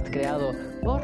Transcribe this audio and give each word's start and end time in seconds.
podcast 0.00 0.12
creado 0.12 0.52
por 0.82 1.02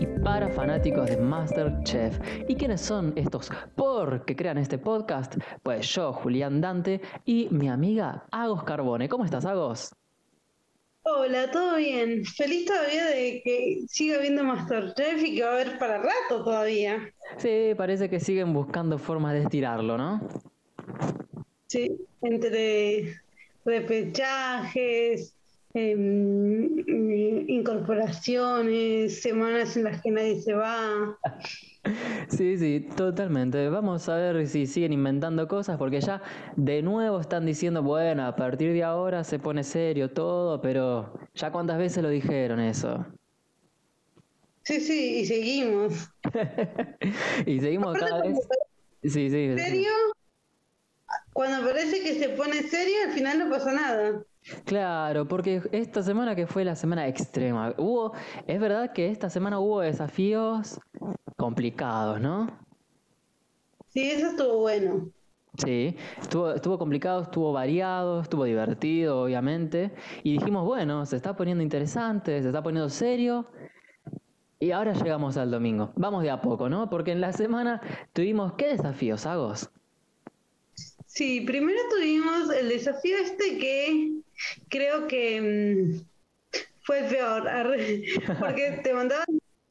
y 0.00 0.06
para 0.22 0.48
fanáticos 0.48 1.08
de 1.08 1.16
Masterchef. 1.16 2.18
¿Y 2.48 2.54
quiénes 2.54 2.80
son 2.80 3.12
estos 3.16 3.50
por 3.74 4.24
que 4.24 4.36
crean 4.36 4.58
este 4.58 4.78
podcast? 4.78 5.36
Pues 5.62 5.86
yo, 5.94 6.12
Julián 6.12 6.60
Dante, 6.60 7.00
y 7.24 7.48
mi 7.50 7.68
amiga 7.68 8.24
Agos 8.30 8.64
Carbone. 8.64 9.08
¿Cómo 9.08 9.24
estás, 9.24 9.44
Agos? 9.44 9.94
Hola, 11.02 11.50
¿todo 11.50 11.76
bien? 11.76 12.24
Feliz 12.24 12.66
todavía 12.66 13.06
de 13.06 13.42
que 13.44 13.84
siga 13.88 14.18
viendo 14.18 14.42
Masterchef 14.42 15.22
y 15.22 15.36
que 15.36 15.42
va 15.42 15.50
a 15.50 15.54
haber 15.54 15.78
para 15.78 15.98
rato 15.98 16.44
todavía. 16.44 16.98
Sí, 17.36 17.72
parece 17.76 18.08
que 18.08 18.20
siguen 18.20 18.52
buscando 18.52 18.98
formas 18.98 19.34
de 19.34 19.42
estirarlo, 19.42 19.98
¿no? 19.98 20.20
Sí, 21.66 21.98
entre 22.22 23.20
repechajes, 23.64 25.33
em, 25.74 27.48
incorporaciones, 27.48 29.20
semanas 29.20 29.76
en 29.76 29.84
las 29.84 30.00
que 30.02 30.10
nadie 30.10 30.40
se 30.40 30.54
va. 30.54 31.18
Sí, 32.28 32.56
sí, 32.56 32.88
totalmente. 32.96 33.68
Vamos 33.68 34.08
a 34.08 34.16
ver 34.16 34.46
si 34.46 34.66
siguen 34.66 34.92
inventando 34.92 35.46
cosas, 35.46 35.76
porque 35.76 36.00
ya 36.00 36.22
de 36.56 36.80
nuevo 36.82 37.20
están 37.20 37.44
diciendo, 37.44 37.82
bueno, 37.82 38.26
a 38.26 38.34
partir 38.36 38.72
de 38.72 38.82
ahora 38.82 39.22
se 39.24 39.38
pone 39.38 39.62
serio 39.64 40.10
todo, 40.10 40.60
pero 40.60 41.12
ya 41.34 41.52
cuántas 41.52 41.78
veces 41.78 42.02
lo 42.02 42.08
dijeron 42.08 42.60
eso. 42.60 43.04
Sí, 44.62 44.80
sí, 44.80 45.20
y 45.20 45.26
seguimos. 45.26 46.08
y 47.46 47.60
seguimos 47.60 47.98
cada 47.98 48.22
vez. 48.22 48.38
Sí, 49.02 49.28
sí. 49.28 49.44
¿En 49.44 49.58
serio? 49.58 49.90
Cuando 51.34 51.66
parece 51.66 52.00
que 52.00 52.14
se 52.14 52.30
pone 52.30 52.62
serio, 52.62 52.94
al 53.06 53.12
final 53.12 53.38
no 53.40 53.50
pasa 53.50 53.72
nada. 53.72 54.24
Claro, 54.64 55.26
porque 55.26 55.62
esta 55.72 56.02
semana 56.02 56.36
que 56.36 56.46
fue 56.46 56.64
la 56.64 56.76
semana 56.76 57.08
extrema, 57.08 57.74
hubo, 57.78 58.12
es 58.46 58.60
verdad 58.60 58.92
que 58.92 59.10
esta 59.10 59.30
semana 59.30 59.58
hubo 59.58 59.80
desafíos 59.80 60.78
complicados, 61.36 62.20
¿no? 62.20 62.46
Sí, 63.88 64.10
eso 64.10 64.28
estuvo 64.28 64.58
bueno. 64.58 65.10
Sí, 65.56 65.96
estuvo, 66.20 66.50
estuvo 66.50 66.78
complicado, 66.78 67.22
estuvo 67.22 67.52
variado, 67.52 68.20
estuvo 68.20 68.44
divertido, 68.44 69.22
obviamente. 69.22 69.92
Y 70.24 70.32
dijimos, 70.32 70.64
bueno, 70.64 71.06
se 71.06 71.16
está 71.16 71.36
poniendo 71.36 71.62
interesante, 71.62 72.42
se 72.42 72.48
está 72.48 72.62
poniendo 72.62 72.90
serio. 72.90 73.46
Y 74.58 74.72
ahora 74.72 74.92
llegamos 74.94 75.36
al 75.36 75.50
domingo. 75.50 75.92
Vamos 75.96 76.22
de 76.22 76.30
a 76.30 76.40
poco, 76.40 76.68
¿no? 76.68 76.90
Porque 76.90 77.12
en 77.12 77.20
la 77.20 77.32
semana 77.32 77.80
tuvimos, 78.12 78.54
¿qué 78.54 78.68
desafíos, 78.68 79.26
Agos? 79.26 79.70
Sí, 81.06 81.42
primero 81.42 81.78
tuvimos 81.88 82.50
el 82.50 82.68
desafío 82.68 83.16
este 83.18 83.58
que 83.58 84.23
creo 84.68 85.06
que 85.06 85.40
mm, 85.40 86.58
fue 86.82 87.00
el 87.00 87.06
peor, 87.06 87.44
porque 88.40 88.80
te 88.82 88.92
mandaban 88.92 89.26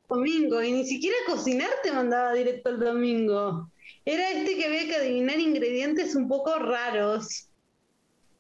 domingo 0.10 0.62
y 0.62 0.72
ni 0.72 0.86
siquiera 0.86 1.16
cocinar 1.28 1.70
te 1.84 1.92
mandaba 1.92 2.34
directo 2.34 2.70
el 2.70 2.80
domingo. 2.80 3.70
Era 4.06 4.32
este 4.32 4.56
que 4.58 4.66
había 4.66 4.86
que 4.86 4.96
adivinar 4.96 5.40
ingredientes 5.40 6.16
un 6.16 6.28
poco 6.28 6.58
raros. 6.60 7.48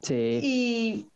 Sí. 0.02 0.40
Y 0.44 1.08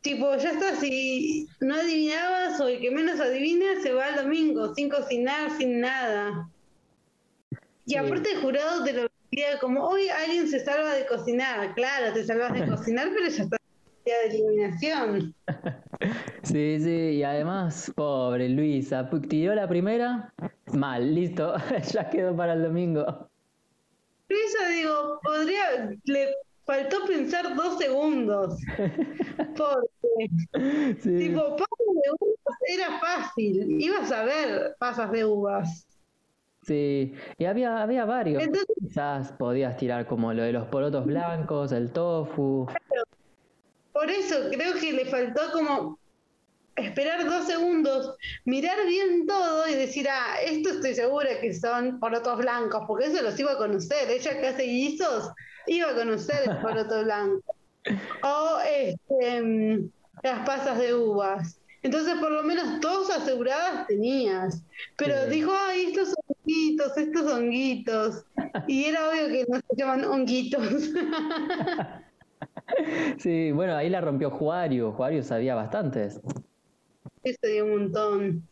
tipo, 0.00 0.34
ya 0.36 0.50
está, 0.50 0.76
si 0.76 1.46
no 1.60 1.76
adivinabas 1.76 2.60
o 2.60 2.68
el 2.68 2.80
que 2.80 2.90
menos 2.90 3.20
adivina 3.20 3.80
se 3.82 3.92
va 3.92 4.08
el 4.08 4.16
domingo, 4.16 4.74
sin 4.74 4.88
cocinar, 4.88 5.56
sin 5.58 5.80
nada. 5.80 6.48
Y 7.84 7.96
aparte 7.96 8.32
el 8.32 8.40
jurado 8.40 8.84
te 8.84 8.92
lo 8.92 9.08
decía 9.30 9.58
como, 9.60 9.84
hoy 9.86 10.08
alguien 10.08 10.48
se 10.48 10.64
salva 10.64 10.94
de 10.94 11.06
cocinar. 11.06 11.74
Claro, 11.74 12.12
te 12.12 12.24
salvas 12.24 12.52
de 12.54 12.66
cocinar, 12.70 13.10
pero 13.14 13.28
ya 13.28 13.42
está 13.42 13.56
de 14.18 14.36
eliminación. 14.36 15.34
Sí, 16.42 16.80
sí, 16.80 16.90
y 16.90 17.22
además, 17.22 17.92
pobre 17.94 18.48
Luisa, 18.48 19.08
tiró 19.28 19.54
la 19.54 19.68
primera, 19.68 20.34
mal, 20.72 21.14
listo, 21.14 21.54
ya 21.92 22.10
quedó 22.10 22.34
para 22.36 22.54
el 22.54 22.64
domingo. 22.64 23.28
Luisa, 24.28 24.68
digo, 24.68 25.20
podría, 25.22 25.96
le 26.04 26.34
faltó 26.64 27.04
pensar 27.06 27.54
dos 27.54 27.78
segundos. 27.78 28.58
Porque, 29.56 30.28
tipo, 31.02 31.56
pasas 31.56 31.88
de 31.94 32.10
uvas 32.20 32.58
era 32.68 32.98
fácil, 32.98 33.80
ibas 33.80 34.10
a 34.10 34.24
ver 34.24 34.74
pasas 34.80 35.12
de 35.12 35.24
uvas. 35.24 35.86
Sí, 36.62 37.14
y 37.38 37.44
había, 37.44 37.82
había 37.82 38.04
varios. 38.04 38.42
Quizás 38.80 39.32
podías 39.32 39.76
tirar 39.76 40.06
como 40.06 40.32
lo 40.32 40.42
de 40.42 40.52
los 40.52 40.66
porotos 40.68 41.04
blancos, 41.04 41.72
el 41.72 41.90
tofu. 41.90 42.68
Por 43.92 44.10
eso 44.10 44.48
creo 44.50 44.74
que 44.74 44.92
le 44.92 45.06
faltó 45.06 45.52
como 45.52 45.98
esperar 46.76 47.24
dos 47.24 47.46
segundos, 47.46 48.16
mirar 48.44 48.86
bien 48.86 49.26
todo 49.26 49.68
y 49.68 49.74
decir, 49.74 50.08
ah, 50.08 50.36
esto 50.44 50.70
estoy 50.70 50.94
segura 50.94 51.40
que 51.40 51.52
son 51.52 52.00
porotos 52.00 52.38
blancos, 52.38 52.84
porque 52.86 53.06
eso 53.06 53.22
los 53.22 53.38
iba 53.38 53.52
a 53.52 53.58
conocer. 53.58 54.10
Ella 54.10 54.40
que 54.40 54.48
hace 54.48 54.62
guisos 54.62 55.30
iba 55.66 55.90
a 55.90 55.94
conocer 55.94 56.48
el 56.48 56.58
poroto 56.58 57.02
blanco. 57.04 57.54
O 58.22 58.58
este, 58.66 59.42
mm, 59.42 59.90
las 60.22 60.46
pasas 60.46 60.78
de 60.78 60.94
uvas. 60.94 61.58
Entonces, 61.82 62.14
por 62.20 62.30
lo 62.30 62.44
menos 62.44 62.80
dos 62.80 63.10
aseguradas 63.10 63.88
tenías. 63.88 64.62
Pero 64.96 65.26
dijo, 65.26 65.52
ay, 65.66 65.86
estos 65.86 66.14
honguitos, 66.26 66.96
estos 66.96 67.32
honguitos. 67.32 68.24
Y 68.68 68.84
era 68.84 69.08
obvio 69.08 69.28
que 69.28 69.46
no 69.48 69.56
se 69.58 69.76
llaman 69.76 70.04
honguitos. 70.04 70.62
Sí, 73.18 73.52
bueno, 73.52 73.76
ahí 73.76 73.88
la 73.88 74.00
rompió 74.00 74.30
Juario. 74.30 74.92
Juario 74.92 75.22
sabía 75.22 75.54
bastantes. 75.54 76.20
Sí, 77.24 77.34
sabía 77.40 77.64
un 77.64 77.70
montón. 77.70 78.48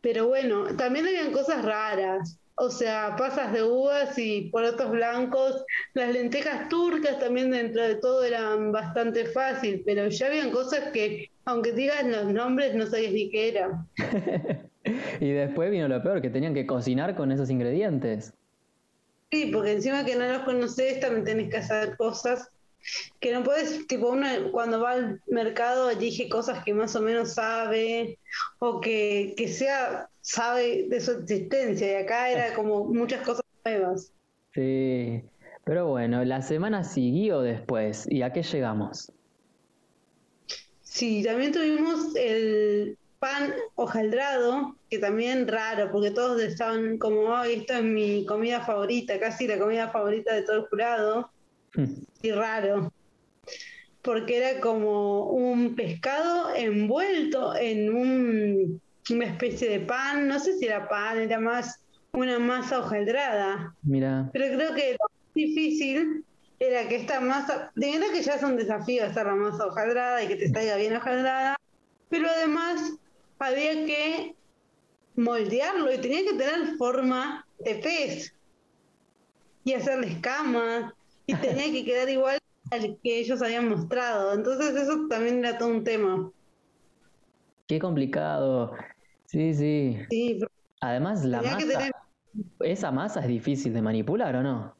Pero 0.00 0.28
bueno, 0.28 0.64
también 0.76 1.06
habían 1.06 1.32
cosas 1.32 1.64
raras. 1.64 2.38
O 2.58 2.70
sea, 2.70 3.16
pasas 3.18 3.52
de 3.52 3.62
uvas 3.62 4.18
y 4.18 4.48
porotos 4.50 4.90
blancos. 4.90 5.64
Las 5.92 6.12
lentejas 6.12 6.68
turcas 6.70 7.18
también 7.18 7.50
dentro 7.50 7.82
de 7.82 7.96
todo 7.96 8.24
eran 8.24 8.72
bastante 8.72 9.26
fácil, 9.26 9.82
pero 9.84 10.08
ya 10.08 10.28
habían 10.28 10.50
cosas 10.50 10.90
que, 10.92 11.30
aunque 11.44 11.72
digan 11.72 12.10
los 12.10 12.32
nombres, 12.32 12.74
no 12.74 12.86
sabías 12.86 13.12
ni 13.12 13.30
qué 13.30 13.48
era. 13.50 13.86
y 15.20 15.32
después 15.32 15.70
vino 15.70 15.86
lo 15.86 16.02
peor, 16.02 16.22
que 16.22 16.30
tenían 16.30 16.54
que 16.54 16.66
cocinar 16.66 17.14
con 17.14 17.30
esos 17.30 17.50
ingredientes. 17.50 18.32
Sí, 19.30 19.50
porque 19.52 19.72
encima 19.72 20.04
que 20.06 20.16
no 20.16 20.26
los 20.26 20.42
conoces, 20.44 21.00
también 21.00 21.24
tenés 21.24 21.50
que 21.50 21.58
hacer 21.58 21.96
cosas 21.98 22.48
que 23.20 23.32
no 23.32 23.42
puedes, 23.42 23.86
tipo, 23.86 24.10
uno 24.10 24.26
cuando 24.52 24.80
va 24.80 24.92
al 24.92 25.22
mercado 25.26 25.90
elige 25.90 26.28
cosas 26.28 26.64
que 26.64 26.74
más 26.74 26.94
o 26.96 27.02
menos 27.02 27.34
sabe 27.34 28.18
o 28.58 28.80
que, 28.80 29.34
que 29.36 29.48
sea, 29.48 30.08
sabe 30.20 30.86
de 30.88 31.00
su 31.00 31.12
existencia. 31.12 31.92
Y 31.92 32.04
acá 32.04 32.30
era 32.30 32.54
como 32.54 32.84
muchas 32.84 33.22
cosas 33.22 33.44
nuevas. 33.64 34.12
Sí, 34.54 35.22
pero 35.64 35.88
bueno, 35.88 36.24
la 36.24 36.42
semana 36.42 36.84
siguió 36.84 37.40
después. 37.40 38.06
¿Y 38.08 38.22
a 38.22 38.32
qué 38.32 38.42
llegamos? 38.42 39.12
Sí, 40.82 41.22
también 41.22 41.52
tuvimos 41.52 42.14
el 42.16 42.96
pan 43.18 43.52
hojaldrado, 43.74 44.76
que 44.88 44.98
también 44.98 45.48
raro, 45.48 45.90
porque 45.90 46.10
todos 46.10 46.40
estaban 46.40 46.98
como, 46.98 47.36
ay, 47.36 47.54
esto 47.60 47.74
es 47.74 47.82
mi 47.82 48.24
comida 48.24 48.60
favorita, 48.64 49.18
casi 49.18 49.46
la 49.46 49.58
comida 49.58 49.88
favorita 49.88 50.34
de 50.34 50.42
todo 50.42 50.56
el 50.56 50.66
jurado. 50.68 51.30
Y 52.22 52.30
raro, 52.32 52.92
porque 54.02 54.36
era 54.38 54.60
como 54.60 55.30
un 55.30 55.74
pescado 55.74 56.54
envuelto 56.54 57.56
en 57.56 57.94
un, 57.94 58.80
una 59.10 59.24
especie 59.26 59.68
de 59.68 59.80
pan, 59.80 60.28
no 60.28 60.38
sé 60.38 60.56
si 60.58 60.66
era 60.66 60.88
pan, 60.88 61.18
era 61.18 61.40
más 61.40 61.80
una 62.12 62.38
masa 62.38 62.80
hojaldrada. 62.80 63.74
Mira. 63.82 64.30
Pero 64.32 64.56
creo 64.56 64.74
que 64.74 64.92
lo 64.92 65.10
difícil 65.34 66.24
era 66.58 66.88
que 66.88 66.96
esta 66.96 67.20
masa, 67.20 67.70
verdad 67.74 68.06
que 68.12 68.22
ya 68.22 68.34
es 68.34 68.42
un 68.42 68.56
desafío 68.56 69.04
hacer 69.04 69.26
la 69.26 69.34
masa 69.34 69.66
hojaldrada 69.66 70.22
y 70.22 70.28
que 70.28 70.36
te 70.36 70.48
salga 70.48 70.76
bien 70.76 70.96
hojaldrada, 70.96 71.56
pero 72.08 72.28
además 72.28 72.92
había 73.38 73.84
que 73.84 74.34
moldearlo 75.16 75.92
y 75.92 75.98
tenía 75.98 76.22
que 76.24 76.38
tener 76.38 76.76
forma 76.76 77.46
de 77.58 77.74
pez 77.76 78.34
y 79.64 79.74
hacerle 79.74 80.08
escamas 80.08 80.92
y 81.26 81.34
tenía 81.34 81.72
que 81.72 81.84
quedar 81.84 82.08
igual 82.08 82.38
al 82.70 82.98
que 83.02 83.20
ellos 83.20 83.42
habían 83.42 83.68
mostrado. 83.68 84.34
Entonces 84.34 84.74
eso 84.76 85.06
también 85.08 85.38
era 85.38 85.58
todo 85.58 85.68
un 85.68 85.84
tema. 85.84 86.30
Qué 87.66 87.78
complicado. 87.78 88.72
Sí, 89.26 89.54
sí. 89.54 89.98
Sí. 90.10 90.40
Además, 90.80 91.24
la 91.24 91.42
masa, 91.42 91.90
esa 92.60 92.90
masa 92.90 93.20
es 93.20 93.28
difícil 93.28 93.72
de 93.72 93.82
manipular, 93.82 94.36
¿o 94.36 94.42
no? 94.42 94.76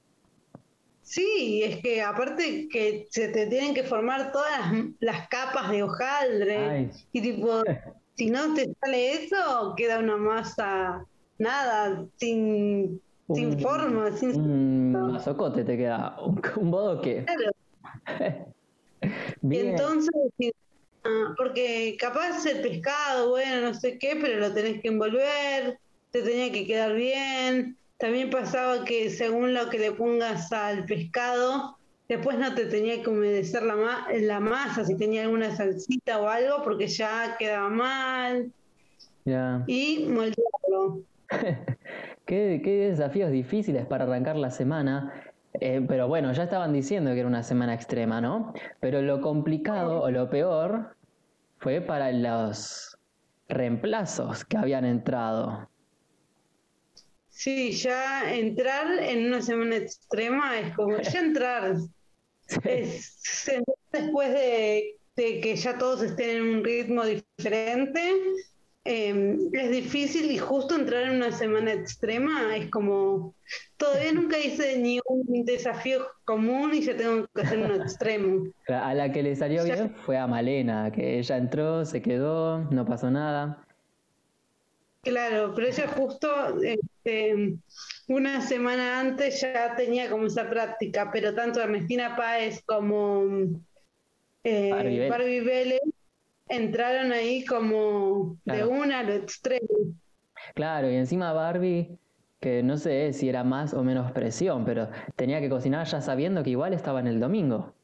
Sí, 1.02 1.62
es 1.62 1.80
que 1.82 2.02
aparte 2.02 2.68
que 2.68 3.06
se 3.10 3.28
te 3.28 3.46
tienen 3.46 3.74
que 3.74 3.84
formar 3.84 4.32
todas 4.32 4.72
las, 4.98 5.28
capas 5.28 5.70
de 5.70 5.84
hojaldre 5.84 6.90
y 7.12 7.20
tipo, 7.20 7.62
si 8.14 8.28
no 8.28 8.54
te 8.54 8.74
sale 8.80 9.12
eso, 9.12 9.74
queda 9.76 10.00
una 10.00 10.16
masa 10.16 11.06
nada, 11.38 12.04
sin 12.16 13.00
sin 13.34 13.58
forma, 13.60 14.12
sin... 14.12 14.40
Un 14.40 15.12
mazocote 15.12 15.64
te 15.64 15.76
queda, 15.76 16.16
un, 16.20 16.70
bodoque. 16.70 17.24
Claro. 17.24 18.46
Entonces, 19.42 20.12
porque 21.36 21.96
capaz 21.98 22.44
el 22.46 22.62
pescado, 22.62 23.30
bueno, 23.30 23.68
no 23.68 23.74
sé 23.74 23.98
qué, 23.98 24.18
pero 24.20 24.40
lo 24.40 24.52
tenés 24.52 24.80
que 24.80 24.88
envolver, 24.88 25.78
te 26.10 26.22
tenía 26.22 26.52
que 26.52 26.66
quedar 26.66 26.94
bien. 26.94 27.76
También 27.98 28.30
pasaba 28.30 28.84
que 28.84 29.10
según 29.10 29.54
lo 29.54 29.70
que 29.70 29.78
le 29.78 29.92
pongas 29.92 30.52
al 30.52 30.84
pescado, 30.84 31.76
después 32.08 32.38
no 32.38 32.54
te 32.54 32.66
tenía 32.66 33.02
que 33.02 33.10
humedecer 33.10 33.62
la, 33.62 34.06
la 34.12 34.40
masa, 34.40 34.84
si 34.84 34.96
tenía 34.96 35.22
alguna 35.22 35.54
salsita 35.56 36.20
o 36.20 36.28
algo, 36.28 36.62
porque 36.62 36.88
ya 36.88 37.36
quedaba 37.38 37.68
mal. 37.68 38.52
Y 39.66 40.06
moldearlo. 40.08 41.02
qué, 42.26 42.60
qué 42.62 42.88
desafíos 42.90 43.30
difíciles 43.30 43.86
para 43.86 44.04
arrancar 44.04 44.36
la 44.36 44.50
semana. 44.50 45.32
Eh, 45.60 45.82
pero 45.88 46.06
bueno, 46.08 46.32
ya 46.32 46.44
estaban 46.44 46.72
diciendo 46.72 47.12
que 47.12 47.20
era 47.20 47.28
una 47.28 47.42
semana 47.42 47.72
extrema, 47.74 48.20
¿no? 48.20 48.52
Pero 48.80 49.00
lo 49.00 49.20
complicado 49.20 50.02
o 50.02 50.10
lo 50.10 50.28
peor 50.28 50.96
fue 51.58 51.80
para 51.80 52.12
los 52.12 52.98
reemplazos 53.48 54.44
que 54.44 54.56
habían 54.56 54.84
entrado. 54.84 55.68
Sí, 57.28 57.72
ya 57.72 58.34
entrar 58.34 58.98
en 58.98 59.26
una 59.26 59.42
semana 59.42 59.76
extrema 59.76 60.58
es 60.58 60.74
como 60.74 60.98
ya 60.98 61.20
entrar. 61.20 61.76
Es, 62.64 63.50
después 63.92 64.32
de, 64.32 64.96
de, 65.16 65.40
que 65.40 65.56
ya 65.56 65.76
todos 65.78 66.02
estén 66.02 66.36
en 66.36 66.42
un 66.42 66.64
ritmo 66.64 67.04
diferente, 67.04 68.12
eh, 68.86 69.38
es 69.52 69.70
difícil 69.70 70.30
y 70.30 70.38
justo 70.38 70.74
entrar 70.74 71.04
en 71.04 71.16
una 71.16 71.32
semana 71.32 71.72
extrema 71.72 72.56
es 72.56 72.70
como, 72.70 73.34
todavía 73.76 74.12
nunca 74.12 74.38
hice 74.38 74.78
ni 74.78 75.00
un 75.06 75.44
desafío 75.44 76.06
común 76.24 76.72
y 76.74 76.82
ya 76.82 76.96
tengo 76.96 77.26
que 77.34 77.42
hacer 77.42 77.58
un 77.58 77.80
extremo. 77.80 78.52
A 78.68 78.94
la 78.94 79.10
que 79.10 79.22
le 79.22 79.34
salió 79.36 79.64
bien 79.64 79.94
fue 80.04 80.16
a 80.16 80.26
Malena, 80.26 80.90
que 80.92 81.18
ella 81.18 81.36
entró, 81.36 81.84
se 81.84 82.00
quedó, 82.00 82.60
no 82.70 82.84
pasó 82.84 83.10
nada. 83.10 83.64
Claro, 85.02 85.52
pero 85.54 85.68
ella 85.68 85.86
justo 85.88 86.28
este, 86.62 87.56
una 88.08 88.40
semana 88.40 88.98
antes 88.98 89.40
ya 89.40 89.76
tenía 89.76 90.10
como 90.10 90.26
esa 90.26 90.50
práctica, 90.50 91.10
pero 91.12 91.34
tanto 91.34 91.60
Ernestina 91.60 92.16
Páez 92.16 92.62
como 92.64 93.24
eh, 94.42 95.08
Barbie 95.08 95.40
Vélez 95.40 95.80
entraron 96.48 97.12
ahí 97.12 97.44
como 97.44 98.38
de 98.44 98.64
una 98.64 99.00
a 99.00 99.02
lo 99.02 99.14
extremo. 99.14 99.68
Claro, 100.54 100.90
y 100.90 100.94
encima 100.94 101.32
Barbie, 101.32 101.98
que 102.40 102.62
no 102.62 102.76
sé 102.76 103.12
si 103.12 103.28
era 103.28 103.44
más 103.44 103.74
o 103.74 103.82
menos 103.82 104.12
presión, 104.12 104.64
pero 104.64 104.88
tenía 105.16 105.40
que 105.40 105.48
cocinar 105.48 105.86
ya 105.86 106.00
sabiendo 106.00 106.42
que 106.42 106.50
igual 106.50 106.72
estaba 106.72 107.00
en 107.00 107.08
el 107.08 107.20
domingo. 107.20 107.74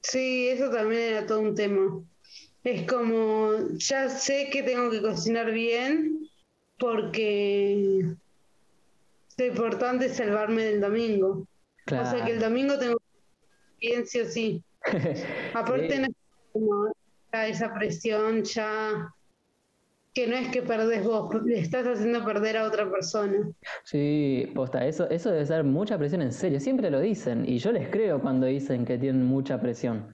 Sí, 0.00 0.48
eso 0.48 0.70
también 0.70 1.02
era 1.14 1.26
todo 1.26 1.40
un 1.40 1.54
tema. 1.54 2.02
Es 2.64 2.86
como, 2.86 3.52
ya 3.76 4.08
sé 4.08 4.48
que 4.50 4.62
tengo 4.62 4.90
que 4.90 5.00
cocinar 5.00 5.50
bien 5.52 6.28
porque 6.78 8.04
lo 9.36 9.44
importante 9.44 10.06
es 10.06 10.16
salvarme 10.16 10.64
del 10.64 10.80
domingo. 10.80 11.46
O 11.86 12.04
sea 12.04 12.24
que 12.24 12.32
el 12.32 12.40
domingo 12.40 12.78
tengo 12.78 12.98
que 12.98 13.88
bien 13.88 14.06
sí 14.06 14.20
o 14.20 14.26
sí. 14.26 14.62
Aparte 15.54 15.98
no 15.98 16.06
es 16.06 16.14
como 16.52 16.92
esa 17.32 17.72
presión 17.74 18.42
ya 18.44 19.12
que 20.14 20.26
no 20.26 20.36
es 20.36 20.48
que 20.48 20.62
perdés 20.62 21.04
vos, 21.04 21.32
le 21.44 21.60
estás 21.60 21.86
haciendo 21.86 22.24
perder 22.24 22.56
a 22.56 22.64
otra 22.64 22.90
persona. 22.90 23.50
Sí, 23.84 24.50
posta, 24.54 24.84
eso, 24.84 25.08
eso 25.10 25.30
debe 25.30 25.46
ser 25.46 25.62
mucha 25.62 25.96
presión 25.96 26.22
en 26.22 26.32
serio, 26.32 26.58
siempre 26.58 26.90
lo 26.90 26.98
dicen, 26.98 27.44
y 27.46 27.58
yo 27.58 27.70
les 27.70 27.88
creo 27.88 28.20
cuando 28.20 28.46
dicen 28.46 28.84
que 28.84 28.98
tienen 28.98 29.24
mucha 29.24 29.60
presión. 29.60 30.12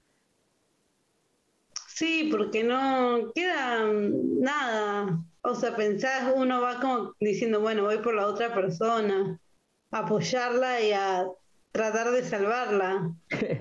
Sí, 1.87 2.27
porque 2.29 2.63
no 2.63 3.31
queda 3.33 3.85
nada. 4.41 5.23
O 5.41 5.55
sea, 5.55 5.75
pensás, 5.77 6.33
uno 6.35 6.59
va 6.59 6.81
como 6.81 7.13
diciendo, 7.21 7.61
bueno, 7.61 7.83
voy 7.83 7.99
por 7.99 8.15
la 8.15 8.27
otra 8.27 8.53
persona, 8.53 9.39
apoyarla 9.91 10.81
y 10.81 10.91
a 10.91 11.25
tratar 11.71 12.11
de 12.11 12.23
salvarla. 12.23 13.11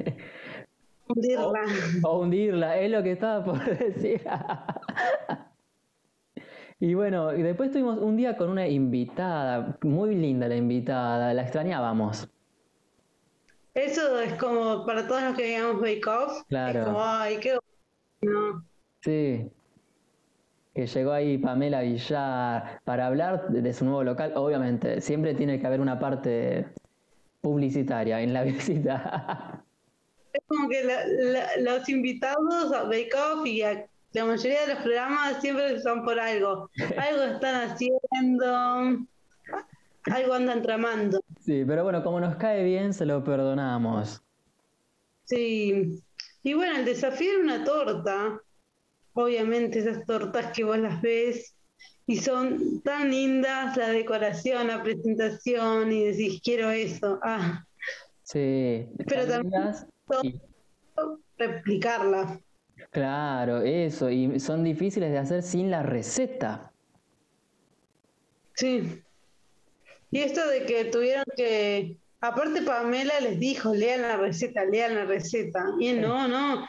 Hundirla. 1.08 1.62
O, 2.02 2.20
hundirla, 2.20 2.78
es 2.78 2.90
lo 2.90 3.02
que 3.02 3.12
estaba 3.12 3.44
por 3.44 3.62
decir. 3.78 4.22
y 6.80 6.94
bueno, 6.94 7.34
y 7.34 7.42
después 7.42 7.70
tuvimos 7.70 7.98
un 7.98 8.16
día 8.16 8.36
con 8.36 8.50
una 8.50 8.66
invitada, 8.66 9.78
muy 9.82 10.14
linda 10.14 10.48
la 10.48 10.56
invitada, 10.56 11.34
la 11.34 11.42
extrañábamos. 11.42 12.28
Eso 13.74 14.20
es 14.20 14.34
como 14.34 14.86
para 14.86 15.06
todos 15.06 15.22
los 15.22 15.36
que 15.36 15.42
veíamos 15.42 15.80
Bake 15.80 16.06
Off. 16.06 16.44
Claro. 16.48 16.80
Es 16.80 16.86
como, 16.86 17.02
ay, 17.02 17.38
qué 17.38 17.58
bueno. 18.22 18.64
Sí. 19.02 19.50
Que 20.74 20.86
llegó 20.86 21.12
ahí 21.12 21.38
Pamela 21.38 21.82
Villar 21.82 22.80
para 22.84 23.06
hablar 23.06 23.48
de 23.48 23.72
su 23.72 23.84
nuevo 23.84 24.04
local. 24.04 24.32
Obviamente, 24.36 25.00
siempre 25.00 25.34
tiene 25.34 25.60
que 25.60 25.66
haber 25.66 25.80
una 25.80 25.98
parte 25.98 26.66
publicitaria 27.40 28.20
en 28.20 28.32
la 28.32 28.42
visita. 28.44 29.64
Es 30.34 30.42
como 30.46 30.68
que 30.68 30.82
los 31.60 31.88
invitados 31.88 32.72
a 32.72 32.82
Bake 32.82 33.14
Off 33.14 33.46
y 33.46 33.62
a 33.62 33.86
la 34.12 34.24
mayoría 34.24 34.62
de 34.62 34.74
los 34.74 34.82
programas 34.82 35.40
siempre 35.40 35.80
son 35.80 36.04
por 36.04 36.18
algo. 36.18 36.70
Algo 36.98 37.22
están 37.22 37.70
haciendo, 37.70 39.06
algo 40.04 40.34
andan 40.34 40.62
tramando. 40.62 41.20
Sí, 41.40 41.64
pero 41.66 41.82
bueno, 41.82 42.02
como 42.04 42.20
nos 42.20 42.36
cae 42.36 42.62
bien, 42.62 42.92
se 42.92 43.06
lo 43.06 43.24
perdonamos. 43.24 44.22
Sí. 45.24 46.00
Y 46.42 46.54
bueno, 46.54 46.76
el 46.76 46.84
desafío 46.84 47.32
era 47.32 47.42
una 47.42 47.64
torta. 47.64 48.40
Obviamente 49.14 49.78
esas 49.78 50.04
tortas 50.04 50.52
que 50.52 50.64
vos 50.64 50.78
las 50.78 51.00
ves 51.00 51.54
y 52.06 52.16
son 52.18 52.82
tan 52.82 53.10
lindas, 53.10 53.76
la 53.76 53.88
decoración, 53.88 54.66
la 54.66 54.82
presentación, 54.82 55.92
y 55.92 56.04
decís, 56.04 56.40
quiero 56.42 56.70
eso. 56.70 57.18
Ah. 57.22 57.64
Sí. 58.22 58.86
Pero 59.06 59.26
también 59.26 59.62
replicarla. 61.38 62.40
Claro, 62.90 63.62
eso, 63.62 64.10
y 64.10 64.38
son 64.40 64.64
difíciles 64.64 65.10
de 65.10 65.18
hacer 65.18 65.42
sin 65.42 65.70
la 65.70 65.82
receta. 65.82 66.72
Sí. 68.54 69.02
Y 70.10 70.18
esto 70.20 70.46
de 70.46 70.64
que 70.64 70.84
tuvieron 70.86 71.24
que, 71.36 71.96
aparte 72.20 72.62
Pamela 72.62 73.18
les 73.20 73.38
dijo, 73.40 73.74
lean 73.74 74.02
la 74.02 74.16
receta, 74.16 74.64
lean 74.64 74.94
la 74.94 75.04
receta. 75.04 75.64
Y 75.80 75.92
no, 75.92 76.28
no, 76.28 76.66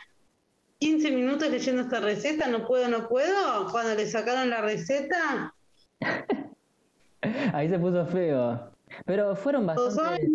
15 0.79 1.11
minutos 1.11 1.49
leyendo 1.49 1.83
esta 1.83 1.99
receta, 1.99 2.47
no 2.47 2.65
puedo, 2.65 2.87
no 2.87 3.07
puedo. 3.07 3.69
Cuando 3.71 3.95
le 3.95 4.07
sacaron 4.07 4.49
la 4.49 4.61
receta. 4.61 5.53
Ahí 7.53 7.69
se 7.69 7.79
puso 7.79 8.05
feo. 8.05 8.71
Pero 9.05 9.35
fueron 9.35 9.65
bastante. 9.65 10.27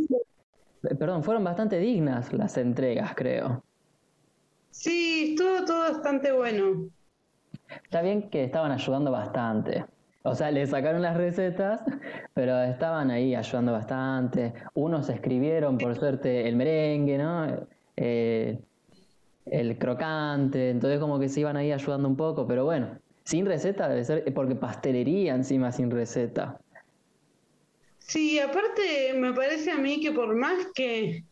Perdón, 0.82 1.22
fueron 1.22 1.44
bastante 1.44 1.78
dignas 1.78 2.32
las 2.32 2.56
entregas, 2.56 3.14
creo. 3.14 3.62
Sí, 4.70 5.30
estuvo 5.30 5.64
todo 5.64 5.92
bastante 5.92 6.32
bueno. 6.32 6.88
Está 7.84 8.02
bien 8.02 8.30
que 8.30 8.44
estaban 8.44 8.72
ayudando 8.72 9.10
bastante. 9.10 9.84
O 10.22 10.34
sea, 10.34 10.50
le 10.50 10.66
sacaron 10.66 11.02
las 11.02 11.16
recetas, 11.16 11.82
pero 12.34 12.60
estaban 12.62 13.10
ahí 13.10 13.34
ayudando 13.34 13.72
bastante. 13.72 14.52
Unos 14.74 15.08
escribieron, 15.08 15.78
por 15.78 15.96
suerte, 15.96 16.46
el 16.46 16.56
merengue, 16.56 17.18
¿no? 17.18 17.66
Eh, 17.96 18.58
el 19.46 19.78
crocante, 19.78 20.70
entonces 20.70 21.00
como 21.00 21.18
que 21.18 21.28
se 21.28 21.40
iban 21.40 21.56
ahí 21.56 21.72
ayudando 21.72 22.08
un 22.08 22.16
poco, 22.16 22.46
pero 22.46 22.64
bueno, 22.64 22.98
sin 23.24 23.46
receta 23.46 23.88
debe 23.88 24.04
ser, 24.04 24.32
porque 24.34 24.54
pastelería 24.54 25.34
encima 25.34 25.72
sin 25.72 25.90
receta. 25.90 26.60
Sí, 28.10 28.40
aparte 28.40 29.14
me 29.14 29.32
parece 29.32 29.70
a 29.70 29.76
mí 29.76 30.00
que 30.00 30.10
por 30.10 30.34
más 30.34 30.66
que 30.74 31.24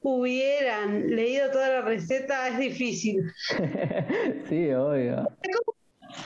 hubieran 0.00 1.06
leído 1.14 1.50
toda 1.50 1.68
la 1.68 1.80
receta 1.82 2.48
es 2.48 2.58
difícil. 2.58 3.30
sí, 4.48 4.70
obvio. 4.72 5.28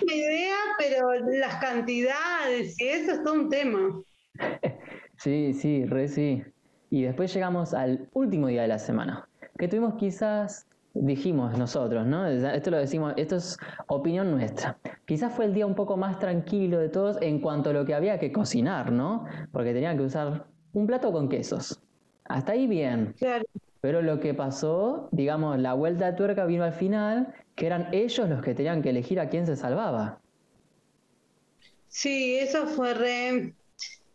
una 0.02 0.14
idea, 0.14 0.54
pero 0.78 1.12
las 1.14 1.56
cantidades 1.56 2.80
y 2.80 2.86
eso 2.86 3.14
es 3.14 3.24
todo 3.24 3.34
un 3.34 3.48
tema. 3.48 4.00
sí, 5.18 5.52
sí, 5.52 5.84
re 5.84 6.06
sí. 6.06 6.44
Y 6.90 7.02
después 7.02 7.34
llegamos 7.34 7.74
al 7.74 8.08
último 8.12 8.46
día 8.46 8.62
de 8.62 8.68
la 8.68 8.78
semana, 8.78 9.28
que 9.58 9.66
tuvimos 9.66 9.94
quizás, 9.94 10.68
dijimos 10.94 11.56
nosotros, 11.56 12.06
¿no? 12.06 12.26
Esto 12.26 12.70
lo 12.70 12.78
decimos, 12.78 13.14
esto 13.16 13.36
es 13.36 13.56
opinión 13.86 14.30
nuestra. 14.30 14.78
Quizás 15.06 15.32
fue 15.32 15.46
el 15.46 15.54
día 15.54 15.66
un 15.66 15.74
poco 15.74 15.96
más 15.96 16.18
tranquilo 16.18 16.78
de 16.78 16.88
todos 16.88 17.18
en 17.20 17.40
cuanto 17.40 17.70
a 17.70 17.72
lo 17.72 17.84
que 17.84 17.94
había 17.94 18.18
que 18.18 18.32
cocinar, 18.32 18.92
¿no? 18.92 19.24
Porque 19.52 19.72
tenían 19.72 19.96
que 19.96 20.04
usar 20.04 20.46
un 20.72 20.86
plato 20.86 21.12
con 21.12 21.28
quesos. 21.28 21.80
Hasta 22.24 22.52
ahí 22.52 22.66
bien. 22.66 23.14
Claro. 23.18 23.44
Pero 23.80 24.00
lo 24.00 24.20
que 24.20 24.32
pasó, 24.32 25.08
digamos, 25.10 25.58
la 25.58 25.74
vuelta 25.74 26.06
de 26.06 26.16
tuerca 26.16 26.44
vino 26.44 26.62
al 26.62 26.72
final, 26.72 27.34
que 27.56 27.66
eran 27.66 27.88
ellos 27.92 28.28
los 28.28 28.40
que 28.42 28.54
tenían 28.54 28.80
que 28.80 28.90
elegir 28.90 29.18
a 29.18 29.28
quién 29.28 29.46
se 29.46 29.56
salvaba. 29.56 30.20
Sí, 31.88 32.36
eso 32.36 32.66
fue 32.66 32.94
re... 32.94 33.54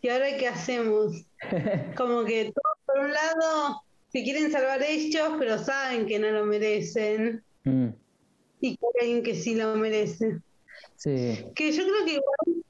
¿Y 0.02 0.10
ahora 0.10 0.28
qué 0.40 0.48
hacemos? 0.48 1.26
Como 1.98 2.24
que 2.24 2.46
todo 2.46 2.74
por 2.86 3.00
un 3.00 3.12
lado 3.12 3.82
se 4.18 4.24
quieren 4.24 4.52
salvar 4.52 4.82
ellos, 4.82 5.30
pero 5.38 5.60
saben 5.60 6.08
que 6.08 6.18
no 6.18 6.32
lo 6.32 6.46
merecen. 6.46 7.44
Mm. 7.64 7.90
y 8.62 8.78
que 8.78 8.86
hay 8.86 9.08
alguien 9.08 9.24
que 9.24 9.36
sí 9.36 9.56
lo 9.56 9.76
merece. 9.76 10.40
Sí. 10.96 11.46
Que 11.54 11.72
yo 11.72 11.84
creo 11.84 12.06
que 12.06 12.12
igual, 12.14 12.64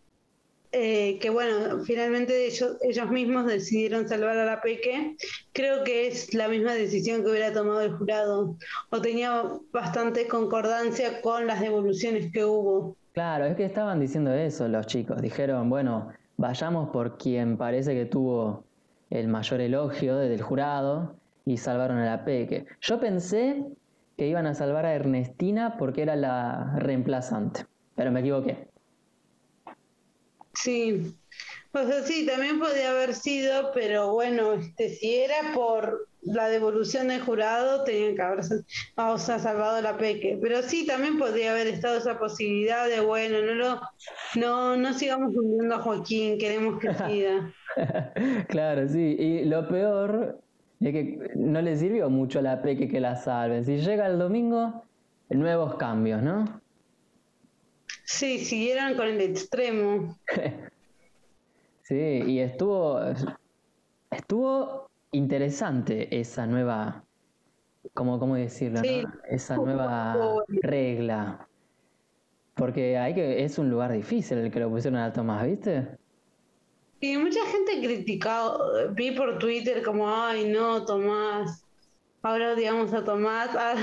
eh, 0.74 1.20
que 1.22 1.30
bueno, 1.30 1.86
finalmente 1.86 2.48
ellos, 2.48 2.76
ellos 2.82 3.10
mismos 3.10 3.46
decidieron 3.46 4.10
salvar 4.10 4.38
a 4.38 4.44
la 4.44 4.60
Peque, 4.60 5.16
creo 5.54 5.86
que 5.86 6.08
es 6.08 6.34
la 6.34 6.50
misma 6.50 6.74
decisión 6.74 7.24
que 7.24 7.30
hubiera 7.30 7.54
tomado 7.54 7.80
el 7.82 7.94
jurado, 7.94 8.58
o 8.90 9.02
tenía 9.02 9.44
bastante 9.72 10.28
concordancia 10.28 11.22
con 11.22 11.48
las 11.48 11.62
devoluciones 11.62 12.30
que 12.34 12.44
hubo. 12.44 12.98
Claro, 13.14 13.46
es 13.46 13.56
que 13.56 13.64
estaban 13.64 14.02
diciendo 14.02 14.34
eso 14.34 14.68
los 14.68 14.88
chicos. 14.88 15.22
Dijeron, 15.22 15.70
bueno, 15.70 16.10
vayamos 16.36 16.90
por 16.90 17.18
quien 17.18 17.56
parece 17.56 17.94
que 17.94 18.06
tuvo 18.06 18.66
el 19.10 19.30
mayor 19.30 19.62
elogio 19.62 20.18
del 20.18 20.42
jurado 20.42 21.16
y 21.48 21.56
salvaron 21.56 21.98
a 21.98 22.06
la 22.06 22.26
Peque. 22.26 22.66
Yo 22.82 23.00
pensé 23.00 23.64
que 24.18 24.28
iban 24.28 24.46
a 24.46 24.54
salvar 24.54 24.86
a 24.86 24.94
Ernestina 24.94 25.78
porque 25.78 26.02
era 26.02 26.18
la 26.18 26.74
reemplazante, 26.78 27.66
pero 27.96 28.12
me 28.12 28.20
equivoqué. 28.20 28.68
Sí, 30.54 31.16
sea, 31.72 32.04
sí, 32.04 32.26
también 32.26 32.60
podía 32.60 32.92
haber 32.92 33.14
sido, 33.14 33.72
pero 33.74 34.12
bueno, 34.12 34.54
este, 34.54 34.90
si 34.90 35.16
era 35.16 35.54
por 35.54 36.10
la 36.22 36.50
devolución 36.50 37.08
del 37.08 37.22
jurado, 37.22 37.86
tenían 37.86 38.16
que 38.16 38.22
haber 38.22 38.40
o 38.98 39.18
sea, 39.18 39.40
salvado 39.40 39.82
la 39.82 39.98
peque. 39.98 40.38
Pero 40.42 40.62
sí, 40.64 40.86
también 40.86 41.18
podría 41.18 41.52
haber 41.52 41.68
estado 41.68 41.98
esa 41.98 42.20
posibilidad 42.20 42.90
de, 42.90 43.00
bueno, 43.00 43.42
no 43.42 43.54
lo, 43.54 43.82
no, 44.36 44.76
no 44.76 44.94
sigamos 44.94 45.34
hundiendo 45.34 45.76
a 45.76 45.80
Joaquín, 45.80 46.38
queremos 46.38 46.78
que 46.82 46.94
siga. 47.08 47.54
claro, 48.50 48.90
sí, 48.90 49.16
y 49.18 49.46
lo 49.46 49.70
peor 49.70 50.42
es 50.80 50.92
que 50.92 51.32
no 51.36 51.62
le 51.62 51.76
sirvió 51.78 52.10
mucho 52.10 52.40
a 52.40 52.42
la 52.44 52.62
peque 52.62 52.88
que 52.88 53.00
la 53.00 53.16
salven. 53.16 53.66
Si 53.66 53.78
llega 53.78 54.08
el 54.08 54.20
domingo, 54.20 54.84
nuevos 55.30 55.76
cambios, 55.76 56.22
¿no? 56.22 56.62
Sí, 58.04 58.40
siguieron 58.40 58.96
con 58.96 59.08
el 59.08 59.22
extremo. 59.22 60.18
sí, 61.84 62.22
y 62.26 62.40
estuvo, 62.40 63.02
estuvo 64.12 64.90
interesante 65.12 66.20
esa 66.20 66.46
nueva, 66.46 67.04
¿cómo, 67.94 68.20
cómo 68.20 68.36
decirlo? 68.36 68.82
Esa 69.30 69.58
nueva 69.58 70.44
regla. 70.48 71.48
Porque 72.54 72.98
hay 72.98 73.14
que, 73.14 73.44
es 73.44 73.58
un 73.60 73.70
lugar 73.70 73.92
difícil 73.92 74.38
el 74.40 74.52
que 74.52 74.60
lo 74.60 74.70
pusieron 74.70 75.00
a 75.00 75.12
Tomás, 75.12 75.46
¿viste? 75.46 75.98
Y 77.00 77.18
mucha 77.18 77.40
gente 77.46 77.86
criticado, 77.86 78.92
vi 78.94 79.12
por 79.12 79.38
Twitter 79.38 79.84
como, 79.84 80.10
ay 80.10 80.50
no, 80.50 80.84
Tomás, 80.84 81.64
ahora 82.24 82.54
odiamos 82.54 82.92
a 82.94 83.04
Tomás, 83.04 83.50
ah, 83.58 83.76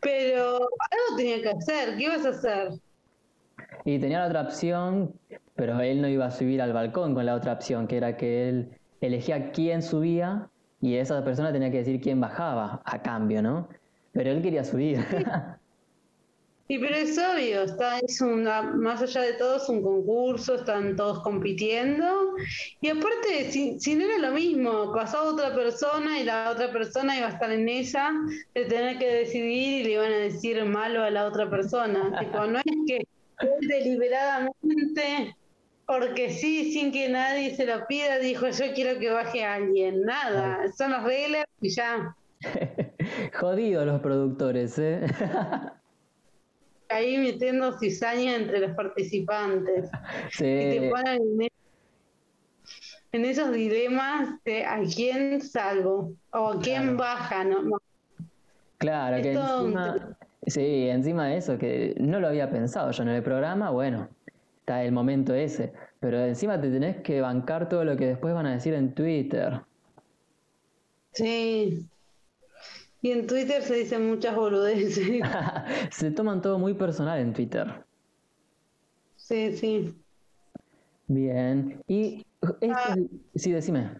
pero 0.00 0.54
algo 0.56 1.16
tenía 1.16 1.40
que 1.40 1.50
hacer, 1.50 1.96
¿qué 1.96 2.04
ibas 2.04 2.26
a 2.26 2.30
hacer? 2.30 2.68
Y 3.84 3.98
tenía 3.98 4.20
la 4.20 4.26
otra 4.26 4.42
opción, 4.42 5.12
pero 5.54 5.80
él 5.80 6.02
no 6.02 6.08
iba 6.08 6.26
a 6.26 6.30
subir 6.30 6.60
al 6.60 6.72
balcón 6.72 7.14
con 7.14 7.26
la 7.26 7.34
otra 7.34 7.52
opción, 7.52 7.86
que 7.86 7.96
era 7.96 8.16
que 8.16 8.48
él 8.48 8.78
elegía 9.00 9.52
quién 9.52 9.82
subía 9.82 10.48
y 10.80 10.96
esa 10.96 11.22
persona 11.24 11.52
tenía 11.52 11.70
que 11.70 11.78
decir 11.78 12.00
quién 12.00 12.20
bajaba 12.20 12.82
a 12.84 13.02
cambio, 13.02 13.40
¿no? 13.40 13.68
Pero 14.12 14.30
él 14.30 14.42
quería 14.42 14.64
subir. 14.64 14.98
Sí, 16.72 16.78
pero 16.78 16.96
es 16.96 17.18
obvio, 17.18 17.64
está, 17.64 17.98
es 17.98 18.22
una, 18.22 18.62
más 18.62 19.02
allá 19.02 19.20
de 19.20 19.34
todo 19.34 19.58
es 19.58 19.68
un 19.68 19.82
concurso, 19.82 20.54
están 20.54 20.96
todos 20.96 21.22
compitiendo. 21.22 22.34
Y 22.80 22.88
aparte, 22.88 23.50
si, 23.50 23.78
si, 23.78 23.94
no 23.94 24.06
era 24.06 24.16
lo 24.16 24.30
mismo, 24.30 24.90
pasaba 24.90 25.24
otra 25.24 25.54
persona 25.54 26.18
y 26.18 26.24
la 26.24 26.50
otra 26.50 26.72
persona 26.72 27.18
iba 27.18 27.26
a 27.26 27.32
estar 27.32 27.52
en 27.52 27.68
esa, 27.68 28.12
de 28.54 28.64
tener 28.64 28.98
que 28.98 29.06
decidir 29.06 29.82
y 29.82 29.84
le 29.84 29.90
iban 29.90 30.12
a 30.12 30.16
decir 30.16 30.64
malo 30.64 31.02
a 31.02 31.10
la 31.10 31.26
otra 31.26 31.50
persona. 31.50 32.10
tipo, 32.20 32.46
no 32.46 32.58
es 32.60 32.64
que 32.86 33.06
deliberadamente, 33.68 35.36
porque 35.86 36.30
sí, 36.30 36.72
sin 36.72 36.90
que 36.90 37.10
nadie 37.10 37.54
se 37.54 37.66
lo 37.66 37.86
pida, 37.86 38.18
dijo 38.18 38.48
yo 38.48 38.72
quiero 38.74 38.98
que 38.98 39.10
baje 39.10 39.44
a 39.44 39.56
alguien. 39.56 40.04
Nada, 40.06 40.72
son 40.72 40.92
las 40.92 41.04
reglas 41.04 41.44
y 41.60 41.68
ya. 41.68 42.16
Jodidos 43.38 43.84
los 43.84 44.00
productores, 44.00 44.78
¿eh? 44.78 45.02
Ahí 46.92 47.18
metiendo 47.18 47.78
cizaña 47.78 48.36
entre 48.36 48.60
los 48.60 48.76
participantes. 48.76 49.90
Sí. 50.30 50.44
Y 50.44 50.78
te 50.78 50.90
ponen 50.90 51.48
en, 53.12 53.24
esos 53.24 53.52
dilemas 53.52 54.42
de 54.44 54.64
a 54.64 54.80
quién 54.82 55.40
salvo 55.40 56.14
o 56.32 56.52
a 56.52 56.60
quién 56.60 56.96
baja, 56.96 57.44
¿no? 57.44 57.78
Claro, 58.78 59.22
que 59.22 59.32
encima, 59.32 60.16
Sí, 60.46 60.88
encima 60.88 61.28
de 61.28 61.36
eso, 61.36 61.56
que 61.56 61.94
no 62.00 62.18
lo 62.18 62.26
había 62.26 62.50
pensado 62.50 62.90
yo 62.90 63.02
en 63.04 63.10
el 63.10 63.22
programa, 63.22 63.70
bueno, 63.70 64.08
está 64.58 64.82
el 64.82 64.90
momento 64.90 65.34
ese, 65.34 65.72
pero 66.00 66.18
encima 66.24 66.60
te 66.60 66.68
tenés 66.68 66.96
que 67.02 67.20
bancar 67.20 67.68
todo 67.68 67.84
lo 67.84 67.96
que 67.96 68.06
después 68.06 68.34
van 68.34 68.46
a 68.46 68.52
decir 68.54 68.74
en 68.74 68.92
Twitter. 68.92 69.60
Sí. 71.12 71.86
Y 73.02 73.10
en 73.10 73.26
Twitter 73.26 73.62
se 73.62 73.74
dicen 73.74 74.08
muchas 74.08 74.36
boludeces. 74.36 75.20
se 75.90 76.10
toman 76.12 76.40
todo 76.40 76.58
muy 76.58 76.74
personal 76.74 77.18
en 77.18 77.32
Twitter. 77.32 77.84
Sí, 79.16 79.56
sí. 79.56 79.94
Bien. 81.08 81.82
Y 81.88 82.24
ah. 82.72 82.96
sí, 83.34 83.50
decime. 83.50 83.90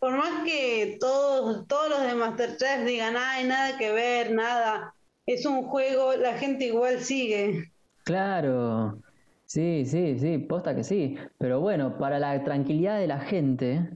Por 0.00 0.16
más 0.16 0.44
que 0.44 0.96
todos, 0.98 1.66
todos 1.66 1.90
los 1.90 2.02
de 2.02 2.14
Masterchef 2.14 2.86
digan, 2.86 3.14
ay, 3.18 3.46
nada 3.46 3.76
que 3.76 3.92
ver, 3.92 4.32
nada, 4.32 4.94
es 5.26 5.44
un 5.44 5.64
juego, 5.64 6.14
la 6.14 6.34
gente 6.38 6.66
igual 6.66 7.00
sigue. 7.00 7.70
Claro, 8.04 9.02
sí, 9.44 9.84
sí, 9.84 10.18
sí, 10.18 10.38
posta 10.38 10.74
que 10.74 10.84
sí. 10.84 11.16
Pero 11.36 11.60
bueno, 11.60 11.98
para 11.98 12.18
la 12.18 12.42
tranquilidad 12.44 12.98
de 12.98 13.08
la 13.08 13.20
gente, 13.20 13.90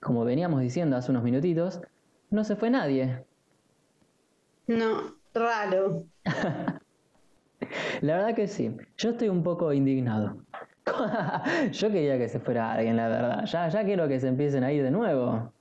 como 0.00 0.24
veníamos 0.24 0.60
diciendo 0.60 0.96
hace 0.96 1.12
unos 1.12 1.22
minutitos, 1.22 1.80
no 2.30 2.44
se 2.44 2.56
fue 2.56 2.68
nadie. 2.68 3.24
No, 4.66 5.14
raro. 5.34 6.04
la 8.00 8.16
verdad 8.16 8.34
que 8.34 8.48
sí, 8.48 8.74
yo 8.96 9.10
estoy 9.10 9.28
un 9.28 9.42
poco 9.42 9.72
indignado. 9.72 10.38
yo 11.72 11.90
quería 11.90 12.18
que 12.18 12.28
se 12.28 12.40
fuera 12.40 12.72
alguien, 12.72 12.96
la 12.96 13.08
verdad. 13.08 13.44
Ya, 13.46 13.68
ya 13.68 13.84
quiero 13.84 14.08
que 14.08 14.20
se 14.20 14.28
empiecen 14.28 14.64
a 14.64 14.72
ir 14.72 14.82
de 14.82 14.90
nuevo. 14.90 15.52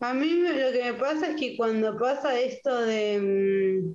A 0.00 0.12
mí 0.12 0.30
lo 0.30 0.72
que 0.72 0.92
me 0.92 0.94
pasa 0.94 1.30
es 1.30 1.36
que 1.36 1.56
cuando 1.56 1.96
pasa 1.98 2.38
esto 2.38 2.82
de 2.82 3.94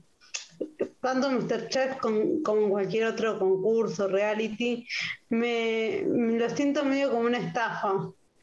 mm, 0.59 0.81
tanto 1.01 1.31
Mr. 1.31 1.67
Chef 1.69 1.97
como 1.97 2.69
cualquier 2.69 3.05
otro 3.05 3.37
concurso, 3.37 4.07
reality, 4.07 4.87
me, 5.29 6.03
lo 6.03 6.49
siento 6.49 6.83
medio 6.85 7.11
como 7.11 7.27
una 7.27 7.39
estafa. 7.39 7.93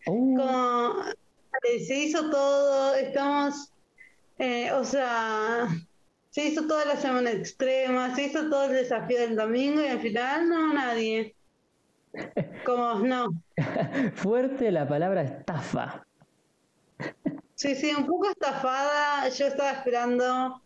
Uh. 0.06 0.36
Como 0.36 0.94
se 1.86 1.94
hizo 1.94 2.30
todo, 2.30 2.94
estamos, 2.94 3.72
eh, 4.38 4.72
o 4.72 4.84
sea, 4.84 5.68
se 6.30 6.44
hizo 6.44 6.66
toda 6.66 6.84
la 6.84 6.96
semana 6.96 7.30
extrema, 7.30 8.14
se 8.14 8.24
hizo 8.24 8.48
todo 8.48 8.66
el 8.66 8.72
desafío 8.72 9.18
del 9.18 9.36
domingo 9.36 9.82
y 9.82 9.88
al 9.88 10.00
final 10.00 10.48
no, 10.48 10.72
nadie. 10.72 11.34
Como 12.64 13.00
no. 13.00 13.28
Fuerte 14.14 14.70
la 14.70 14.86
palabra 14.86 15.22
estafa. 15.22 16.06
Sí, 17.54 17.74
sí, 17.74 17.92
un 17.96 18.06
poco 18.06 18.30
estafada. 18.30 19.28
Yo 19.28 19.46
estaba 19.46 19.72
esperando 19.72 20.62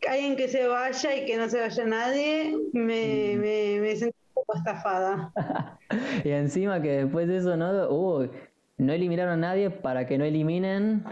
que 0.00 0.08
alguien 0.08 0.36
que 0.36 0.48
se 0.48 0.66
vaya 0.66 1.14
y 1.14 1.26
que 1.26 1.36
no 1.36 1.48
se 1.48 1.60
vaya 1.60 1.84
nadie. 1.84 2.56
Me, 2.72 3.36
mm. 3.36 3.40
me, 3.40 3.80
me 3.80 3.96
sentí 3.96 4.16
un 4.28 4.34
poco 4.34 4.56
estafada. 4.56 5.32
y 6.24 6.30
encima 6.30 6.80
que 6.80 7.04
después 7.04 7.28
de 7.28 7.36
eso, 7.36 7.56
¿no? 7.56 8.30
No 8.78 8.92
eliminaron 8.92 9.34
a 9.34 9.36
nadie 9.36 9.70
para 9.70 10.06
que 10.06 10.16
no 10.16 10.24
eliminen. 10.24 11.04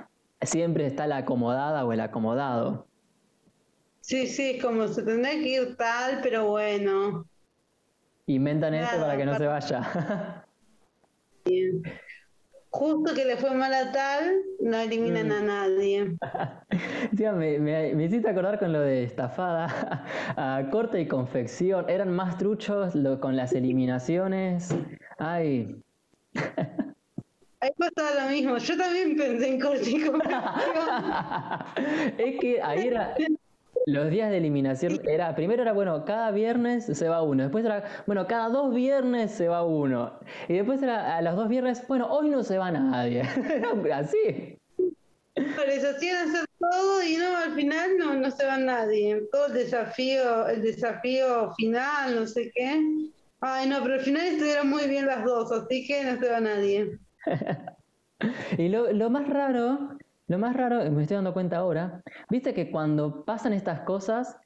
Siempre 0.42 0.86
está 0.86 1.06
la 1.06 1.18
acomodada 1.18 1.84
o 1.84 1.92
el 1.92 2.00
acomodado. 2.00 2.86
Sí, 4.00 4.26
sí, 4.26 4.58
como 4.58 4.88
se 4.88 5.02
tendría 5.02 5.32
que 5.32 5.48
ir 5.48 5.76
tal, 5.76 6.20
pero 6.22 6.48
bueno. 6.48 7.26
Inventan 8.26 8.74
esto 8.74 9.00
para 9.00 9.16
que 9.16 9.24
no 9.24 9.36
se 9.36 9.46
vaya. 9.46 10.46
Bien 11.44 11.82
justo 12.70 13.14
que 13.14 13.24
le 13.24 13.36
fue 13.36 13.52
mal 13.54 13.74
a 13.74 13.92
tal, 13.92 14.42
no 14.60 14.78
eliminan 14.78 15.28
mm. 15.28 15.32
a 15.32 15.40
nadie. 15.42 16.16
me, 17.34 17.58
me, 17.58 18.04
hiciste 18.04 18.30
acordar 18.30 18.58
con 18.58 18.72
lo 18.72 18.80
de 18.80 19.04
estafada, 19.04 20.04
a 20.36 20.68
corte 20.70 21.00
y 21.00 21.06
confección, 21.06 21.88
eran 21.88 22.12
más 22.12 22.38
truchos 22.38 22.94
con 23.20 23.36
las 23.36 23.52
eliminaciones. 23.54 24.74
Ay. 25.18 25.82
Ahí 27.62 27.70
pasa 27.76 28.24
lo 28.24 28.30
mismo, 28.30 28.56
yo 28.56 28.76
también 28.76 29.16
pensé 29.16 29.48
en 29.48 29.60
corte 29.60 29.90
y 29.90 30.00
confección. 30.00 30.42
es 32.18 32.40
que 32.40 32.62
ahí 32.62 32.88
era, 32.88 33.14
los 33.84 34.10
días 34.10 34.30
de 34.30 34.38
eliminación 34.38 34.98
era, 35.06 35.34
primero 35.34 35.60
era, 35.60 35.74
bueno, 35.74 36.06
cada 36.06 36.30
viernes 36.30 36.86
se 36.86 37.08
va 37.08 37.22
uno, 37.22 37.42
después 37.42 37.66
era, 37.66 37.84
bueno, 38.06 38.26
cada 38.26 38.48
dos 38.48 38.74
viernes 38.74 39.32
se 39.32 39.48
va 39.48 39.62
uno, 39.62 40.18
y 40.48 40.54
después 40.54 40.82
era, 40.82 41.18
a 41.18 41.20
los 41.20 41.36
dos 41.36 41.50
viernes, 41.50 41.86
bueno, 41.86 42.06
hoy 42.10 42.30
no 42.30 42.42
se 42.42 42.56
va 42.56 42.70
nadie, 42.70 43.22
así. 43.92 44.56
Pero 45.34 45.70
eso 45.70 45.90
hacían 45.90 46.28
hacer 46.28 46.44
todo 46.58 47.02
y 47.02 47.16
no, 47.16 47.36
al 47.36 47.54
final 47.54 47.96
no, 47.98 48.14
no 48.14 48.30
se 48.30 48.44
va 48.44 48.58
nadie. 48.58 49.22
Todo 49.30 49.46
el 49.46 49.54
desafío, 49.54 50.48
el 50.48 50.62
desafío 50.62 51.52
final, 51.54 52.14
no 52.14 52.26
sé 52.26 52.50
qué. 52.54 52.82
Ay, 53.40 53.68
no, 53.68 53.80
pero 53.82 53.94
al 53.94 54.00
final 54.00 54.26
estuvieron 54.26 54.68
muy 54.68 54.86
bien 54.88 55.06
las 55.06 55.24
dos, 55.24 55.50
así 55.52 55.86
que 55.86 56.04
no 56.04 56.20
se 56.20 56.30
va 56.30 56.40
nadie. 56.40 56.98
y 58.58 58.68
lo, 58.68 58.92
lo 58.92 59.10
más 59.10 59.28
raro, 59.28 59.96
lo 60.26 60.38
más 60.38 60.56
raro, 60.56 60.78
me 60.90 61.02
estoy 61.02 61.16
dando 61.16 61.32
cuenta 61.32 61.58
ahora, 61.58 62.02
viste 62.28 62.54
que 62.54 62.70
cuando 62.70 63.24
pasan 63.24 63.52
estas 63.52 63.80
cosas, 63.80 64.36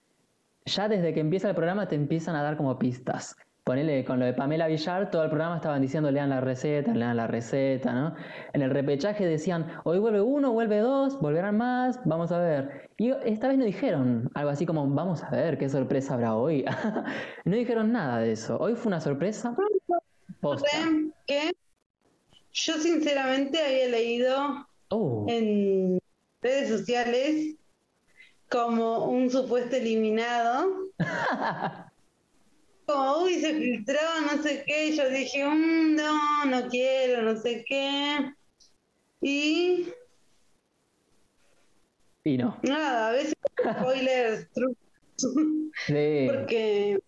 ya 0.67 0.89
desde 0.89 1.13
que 1.13 1.21
empieza 1.21 1.49
el 1.49 1.55
programa 1.55 1.89
te 1.89 1.95
empiezan 1.95 2.37
a 2.37 2.43
dar 2.43 2.57
como 2.57 2.79
pistas. 2.79 3.37
Ponele 3.65 4.05
con 4.05 4.21
lo 4.21 4.27
de 4.27 4.35
Pamela 4.35 4.67
Villar, 4.67 5.11
todo 5.11 5.25
el 5.25 5.31
programa 5.31 5.57
estaban 5.57 5.81
diciendo 5.81 6.11
lean 6.11 6.29
la 6.29 6.43
receta, 6.43 6.93
lean 6.93 7.17
la 7.17 7.27
receta, 7.27 7.95
¿no? 7.95 8.15
En 8.53 8.61
el 8.61 8.69
repechaje 8.71 9.27
decían, 9.27 9.67
hoy 9.85 9.99
vuelve 9.99 10.21
uno, 10.21 10.53
vuelve 10.53 10.81
dos, 10.81 11.19
volverán 11.19 11.57
más, 11.57 11.99
vamos 12.05 12.31
a 12.31 12.39
ver. 12.39 12.91
Y 12.99 13.13
esta 13.25 13.49
vez 13.49 13.57
no 13.57 13.65
dijeron 13.65 14.31
algo 14.35 14.51
así 14.51 14.67
como, 14.67 14.87
vamos 14.87 15.23
a 15.23 15.31
ver 15.31 15.57
qué 15.57 15.71
sorpresa 15.71 16.13
habrá 16.13 16.35
hoy. 16.35 16.67
no 17.47 17.57
dijeron 17.57 17.91
nada 17.91 18.19
de 18.19 18.33
eso. 18.33 18.59
Hoy 18.59 18.75
fue 18.75 18.89
una 18.89 19.01
sorpresa. 19.01 19.57
Que 21.27 21.53
yo 22.55 22.79
sinceramente 22.79 23.61
había 23.61 23.89
leído 23.89 24.69
oh. 24.91 25.27
en 25.29 25.99
redes 26.41 26.69
sociales 26.69 27.57
como 28.49 29.07
un 29.07 29.29
supuesto 29.29 29.77
eliminado. 29.77 30.89
como, 32.87 33.25
uy, 33.25 33.41
se 33.41 33.55
filtró, 33.55 33.99
no 34.31 34.43
sé 34.43 34.63
qué, 34.67 34.87
y 34.89 34.97
yo 34.97 35.11
dije, 35.11 35.45
mm, 35.45 35.97
no, 35.97 36.45
no 36.47 36.69
quiero, 36.69 37.23
no 37.23 37.37
sé 37.37 37.65
qué. 37.69 38.33
Y... 39.21 39.89
Y 42.23 42.39
no. 42.39 42.59
Nada, 42.63 43.09
a 43.09 43.13
veces 43.13 43.35
spoilers, 43.81 44.49
sí. 45.87 46.29
porque 46.33 47.01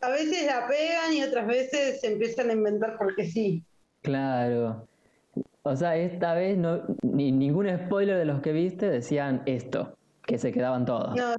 a 0.00 0.10
veces 0.10 0.46
la 0.46 0.68
pegan 0.68 1.14
y 1.14 1.22
otras 1.22 1.46
veces 1.46 2.00
se 2.00 2.12
empiezan 2.12 2.50
a 2.50 2.52
inventar 2.52 2.96
porque 2.98 3.26
sí. 3.26 3.64
Claro. 4.02 4.86
O 5.62 5.76
sea, 5.76 5.96
esta 5.96 6.34
vez 6.34 6.56
no, 6.56 6.82
ni 7.02 7.32
ningún 7.32 7.68
spoiler 7.68 8.16
de 8.16 8.24
los 8.24 8.40
que 8.40 8.52
viste 8.52 8.88
decían 8.88 9.42
esto, 9.46 9.96
que 10.26 10.38
se 10.38 10.52
quedaban 10.52 10.86
todos. 10.86 11.14
No. 11.16 11.34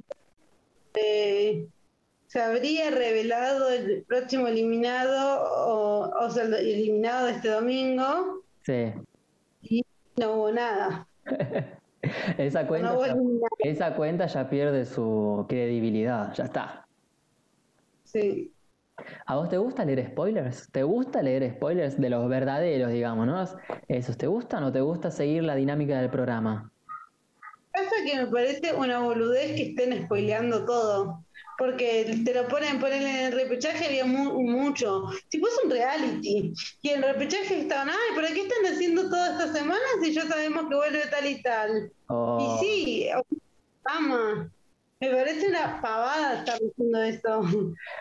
Eh, 0.94 1.66
se 2.26 2.40
habría 2.40 2.90
revelado 2.90 3.70
el 3.70 4.04
próximo 4.04 4.46
eliminado, 4.46 6.10
o, 6.18 6.30
sea, 6.30 6.44
el 6.44 6.54
eliminado 6.54 7.26
de 7.26 7.32
este 7.32 7.48
domingo. 7.48 8.42
Sí. 8.62 8.92
Y 9.62 9.84
no 10.16 10.34
hubo 10.34 10.52
nada. 10.52 11.06
esa, 12.38 12.66
cuenta 12.66 12.96
ya, 13.06 13.16
esa 13.58 13.94
cuenta 13.96 14.26
ya 14.26 14.48
pierde 14.48 14.86
su 14.86 15.46
credibilidad, 15.48 16.32
ya 16.34 16.44
está. 16.44 16.86
Sí. 18.04 18.52
¿A 19.26 19.36
vos 19.36 19.48
te 19.48 19.56
gusta 19.56 19.84
leer 19.84 20.06
spoilers? 20.10 20.70
¿Te 20.70 20.82
gusta 20.82 21.22
leer 21.22 21.50
spoilers 21.54 22.00
de 22.00 22.10
los 22.10 22.28
verdaderos, 22.28 22.90
digamos, 22.90 23.26
no? 23.26 23.44
¿Esos 23.88 24.16
te 24.16 24.26
gustan 24.26 24.64
o 24.64 24.72
te 24.72 24.80
gusta 24.80 25.10
seguir 25.10 25.44
la 25.44 25.54
dinámica 25.54 26.00
del 26.00 26.10
programa? 26.10 26.70
Pasa 27.72 27.96
que 28.04 28.16
me 28.16 28.26
parece 28.26 28.74
una 28.74 29.00
boludez 29.00 29.56
que 29.56 29.70
estén 29.70 30.04
spoileando 30.04 30.64
todo 30.64 31.24
porque 31.62 32.20
te 32.24 32.34
lo 32.34 32.48
ponen, 32.48 32.80
ponen 32.80 33.02
en 33.02 33.26
el 33.26 33.32
repechaje 33.32 33.86
había 33.86 34.04
mucho. 34.04 35.04
Si 35.28 35.38
fuese 35.38 35.56
un 35.64 35.70
reality 35.70 36.52
y 36.82 36.88
en 36.88 37.04
el 37.04 37.14
repechaje 37.14 37.60
estaban, 37.60 37.88
ay, 37.88 38.16
¿pero 38.16 38.28
qué 38.34 38.40
están 38.40 38.72
haciendo 38.72 39.08
todas 39.08 39.32
estas 39.32 39.56
semanas 39.56 39.88
si 40.02 40.12
ya 40.12 40.26
sabemos 40.26 40.68
que 40.68 40.74
vuelve 40.74 41.06
tal 41.10 41.26
y 41.26 41.42
tal? 41.42 41.92
Oh. 42.08 42.58
Y 42.60 42.66
sí, 42.66 43.08
ama. 43.84 44.50
Me 45.02 45.10
parece 45.10 45.48
una 45.48 45.80
pavada 45.82 46.38
estar 46.38 46.60
diciendo 46.60 47.02
eso. 47.02 47.42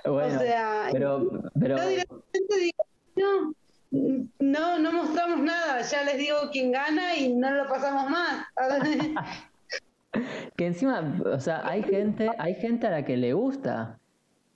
Bueno, 0.06 0.36
o 0.36 0.40
sea, 0.40 0.90
pero, 0.92 1.32
pero... 1.60 1.78
no, 3.16 3.56
no, 4.40 4.78
no 4.78 4.92
mostramos 4.92 5.40
nada, 5.40 5.82
ya 5.82 6.04
les 6.04 6.20
digo 6.20 6.38
quién 6.52 6.72
gana 6.72 7.16
y 7.16 7.34
no 7.34 7.50
lo 7.50 7.68
pasamos 7.68 8.08
más. 8.08 8.46
que 10.56 10.68
encima, 10.68 11.20
o 11.26 11.40
sea, 11.40 11.68
hay 11.68 11.82
gente, 11.82 12.30
hay 12.38 12.54
gente 12.54 12.86
a 12.86 12.92
la 12.92 13.04
que 13.04 13.18
le 13.18 13.34
gusta 13.34 13.98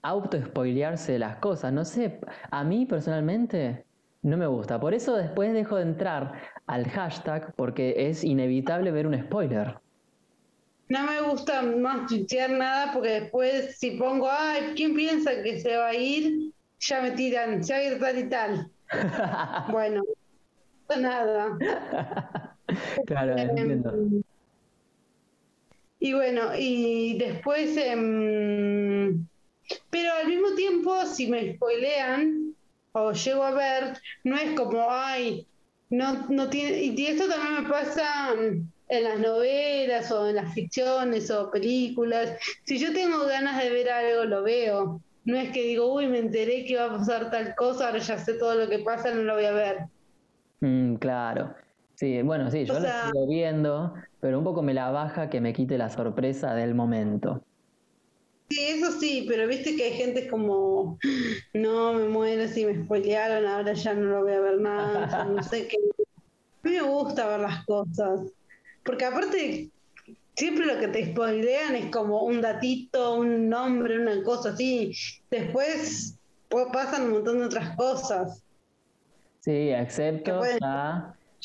auto-spoilearse 0.04 1.18
las 1.18 1.38
cosas. 1.38 1.74
No 1.74 1.84
sé, 1.84 2.20
a 2.52 2.64
mí 2.64 2.86
personalmente 2.86 3.86
no 4.22 4.38
me 4.38 4.46
gusta. 4.46 4.80
Por 4.80 4.94
eso 4.94 5.16
después 5.16 5.52
dejo 5.52 5.78
de 5.78 5.82
entrar 5.82 6.34
al 6.68 6.88
hashtag 6.90 7.56
porque 7.56 8.08
es 8.08 8.24
inevitable 8.24 8.92
ver 8.92 9.08
un 9.08 9.20
spoiler. 9.20 9.80
No 10.88 11.04
me 11.04 11.22
gusta 11.22 11.64
más 11.64 12.08
tuitear 12.08 12.52
nada 12.52 12.94
porque 12.94 13.22
después 13.22 13.78
si 13.78 13.92
pongo, 13.92 14.30
ay, 14.30 14.74
¿quién 14.76 14.94
piensa 14.94 15.42
que 15.42 15.60
se 15.60 15.76
va 15.76 15.88
a 15.88 15.96
ir? 15.96 16.52
Ya 16.80 17.02
me 17.02 17.12
tiran, 17.12 17.64
se 17.64 17.74
va 17.74 17.80
a 17.80 17.84
ir 17.84 18.00
tal 18.00 18.20
y 18.20 18.30
tal. 18.30 18.72
bueno, 19.72 20.04
nada. 20.96 21.58
claro, 23.06 23.38
entiendo. 23.38 23.94
Y 26.00 26.14
bueno, 26.14 26.52
y 26.56 27.18
después, 27.18 27.76
em, 27.78 29.26
pero 29.90 30.14
al 30.14 30.28
mismo 30.28 30.54
tiempo, 30.54 31.04
si 31.08 31.26
me 31.28 31.56
spoilean 31.56 32.54
o 32.92 33.12
llego 33.12 33.44
a 33.44 33.52
ver, 33.52 33.98
no 34.24 34.38
es 34.38 34.52
como, 34.56 34.86
ay, 34.88 35.48
no, 35.90 36.28
no 36.30 36.50
tiene, 36.50 36.84
y 36.84 37.08
esto 37.08 37.28
también 37.28 37.64
me 37.64 37.70
pasa 37.70 38.36
en 38.88 39.04
las 39.04 39.20
novelas 39.20 40.12
o 40.12 40.28
en 40.28 40.36
las 40.36 40.54
ficciones 40.54 41.30
o 41.32 41.50
películas. 41.52 42.38
Si 42.66 42.78
yo 42.78 42.94
tengo 42.94 43.26
ganas 43.26 43.62
de 43.62 43.70
ver 43.70 43.90
algo, 43.90 44.26
lo 44.26 44.44
veo. 44.44 45.02
No 45.24 45.38
es 45.38 45.52
que 45.52 45.64
digo, 45.64 45.92
uy, 45.92 46.08
me 46.08 46.20
enteré 46.20 46.66
que 46.66 46.78
va 46.78 46.86
a 46.86 46.98
pasar 46.98 47.32
tal 47.32 47.56
cosa, 47.56 47.88
ahora 47.88 48.00
ya 48.00 48.18
sé 48.18 48.36
todo 48.36 48.56
lo 48.56 48.70
que 48.70 48.80
pasa, 48.80 49.12
no 49.12 49.24
lo 49.24 49.34
voy 49.34 49.46
a 49.46 49.52
ver. 49.52 49.78
Mm, 50.62 50.96
claro. 50.96 51.56
Sí, 51.96 52.22
bueno, 52.22 52.52
sí, 52.52 52.66
yo 52.66 52.74
lo 52.80 52.80
sigo 52.80 53.28
viendo, 53.28 53.94
pero 54.20 54.38
un 54.38 54.44
poco 54.44 54.62
me 54.62 54.74
la 54.74 54.92
baja 54.92 55.30
que 55.30 55.42
me 55.42 55.54
quite 55.54 55.78
la 55.78 55.90
sorpresa 55.90 56.54
del 56.54 56.76
momento. 56.76 57.42
Sí, 58.50 58.60
eso 58.60 58.92
sí, 59.00 59.26
pero 59.28 59.48
viste 59.48 59.76
que 59.76 59.86
hay 59.86 59.94
gente 59.94 60.28
como, 60.28 61.00
no, 61.54 61.94
me 61.94 62.08
muero 62.08 62.48
si 62.48 62.66
me 62.66 62.84
spoilearon, 62.84 63.48
ahora 63.48 63.74
ya 63.74 63.94
no 63.94 64.02
lo 64.02 64.24
voy 64.24 64.34
a 64.34 64.40
ver 64.40 64.60
nada, 64.60 65.26
no 65.26 65.42
sé 65.42 65.68
qué. 65.68 65.78
A 65.78 66.68
mí 66.68 66.76
me 66.76 66.82
gusta 66.82 67.28
ver 67.28 67.40
las 67.40 67.66
cosas, 67.66 68.22
porque 68.86 69.06
aparte, 69.06 69.70
siempre 70.36 70.66
lo 70.66 70.80
que 70.80 70.88
te 70.88 71.12
spoilean 71.12 71.76
es 71.76 71.92
como 71.92 72.24
un 72.24 72.40
datito, 72.40 73.16
un 73.16 73.50
nombre, 73.50 74.00
una 74.00 74.24
cosa 74.24 74.52
así. 74.52 74.94
Después 75.30 76.18
pasan 76.72 77.08
un 77.08 77.12
montón 77.12 77.40
de 77.40 77.46
otras 77.46 77.76
cosas. 77.76 78.42
Sí, 79.42 79.70
excepto 79.70 80.42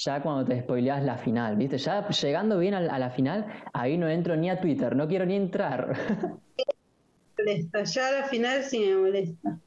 ya 0.04 0.22
cuando 0.22 0.44
te 0.44 0.60
spoileas 0.60 1.02
la 1.02 1.18
final, 1.18 1.56
¿viste? 1.56 1.76
Ya 1.78 2.08
llegando 2.08 2.58
bien 2.58 2.74
a, 2.74 2.98
la 2.98 3.10
final, 3.10 3.46
ahí 3.72 3.98
no 3.98 4.08
entro 4.08 4.36
ni 4.36 4.48
a 4.48 4.60
Twitter, 4.60 4.96
no 4.96 5.06
quiero 5.06 5.26
ni 5.26 5.36
entrar. 5.36 5.94
molesta, 7.38 7.84
ya 7.84 8.08
a 8.08 8.12
la 8.12 8.24
final 8.24 8.62
sí 8.62 8.80
me 8.80 8.96
molesta. 8.96 9.60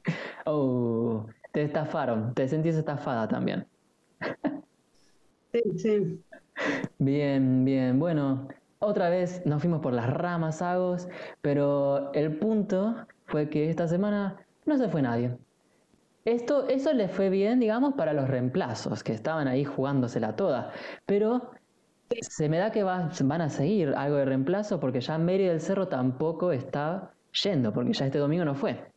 Oh, 0.46 1.26
te 1.52 1.62
estafaron, 1.62 2.34
te 2.34 2.48
sentís 2.48 2.76
estafada 2.76 3.28
también. 3.28 3.66
Sí, 5.52 5.62
sí. 5.78 6.23
Bien, 6.98 7.64
bien, 7.64 7.98
bueno, 7.98 8.48
otra 8.78 9.08
vez 9.08 9.44
nos 9.46 9.60
fuimos 9.62 9.80
por 9.80 9.92
las 9.92 10.08
ramas, 10.10 10.62
Agos, 10.62 11.08
pero 11.40 12.12
el 12.12 12.38
punto 12.38 13.06
fue 13.26 13.48
que 13.48 13.70
esta 13.70 13.88
semana 13.88 14.46
no 14.64 14.76
se 14.78 14.88
fue 14.88 15.02
nadie. 15.02 15.36
Esto, 16.24 16.68
eso 16.68 16.92
le 16.92 17.08
fue 17.08 17.28
bien, 17.28 17.60
digamos, 17.60 17.94
para 17.94 18.14
los 18.14 18.28
reemplazos, 18.28 19.02
que 19.02 19.12
estaban 19.12 19.46
ahí 19.46 19.64
jugándosela 19.64 20.36
toda. 20.36 20.72
Pero 21.04 21.50
se 22.22 22.48
me 22.48 22.58
da 22.58 22.72
que 22.72 22.82
van 22.82 23.10
a 23.40 23.50
seguir 23.50 23.94
algo 23.96 24.16
de 24.16 24.24
reemplazo 24.24 24.80
porque 24.80 25.00
ya 25.00 25.18
Mary 25.18 25.46
del 25.46 25.60
Cerro 25.60 25.88
tampoco 25.88 26.52
está 26.52 27.12
yendo, 27.42 27.72
porque 27.72 27.92
ya 27.92 28.06
este 28.06 28.18
domingo 28.18 28.44
no 28.44 28.54
fue. 28.54 28.90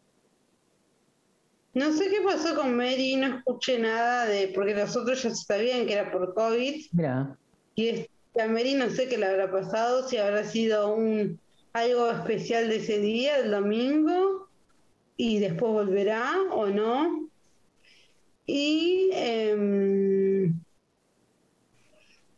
No 1.73 1.91
sé 1.91 2.09
qué 2.09 2.21
pasó 2.25 2.55
con 2.55 2.75
Mary, 2.75 3.17
no 3.17 3.37
escuché 3.37 3.77
nada 3.77 4.25
de, 4.25 4.51
porque 4.55 4.73
los 4.73 4.95
otros 4.95 5.21
ya 5.21 5.29
sabían 5.35 5.85
que 5.85 5.93
era 5.93 6.11
por 6.11 6.33
COVID. 6.33 6.85
Mira. 6.93 7.37
Y 7.77 8.09
a 8.41 8.47
Mary 8.47 8.73
no 8.73 8.89
sé 8.89 9.07
qué 9.07 9.19
le 9.19 9.27
habrá 9.27 9.51
pasado, 9.51 10.07
si 10.07 10.17
habrá 10.17 10.43
sido 10.43 10.95
un 10.95 11.39
algo 11.73 12.09
especial 12.09 12.69
de 12.69 12.77
ese 12.77 12.97
día, 12.97 13.37
el 13.37 13.51
domingo, 13.51 14.47
y 15.15 15.37
después 15.37 15.73
volverá 15.73 16.33
o 16.51 16.65
no. 16.65 17.29
Y 18.47 19.11
em, 19.13 20.59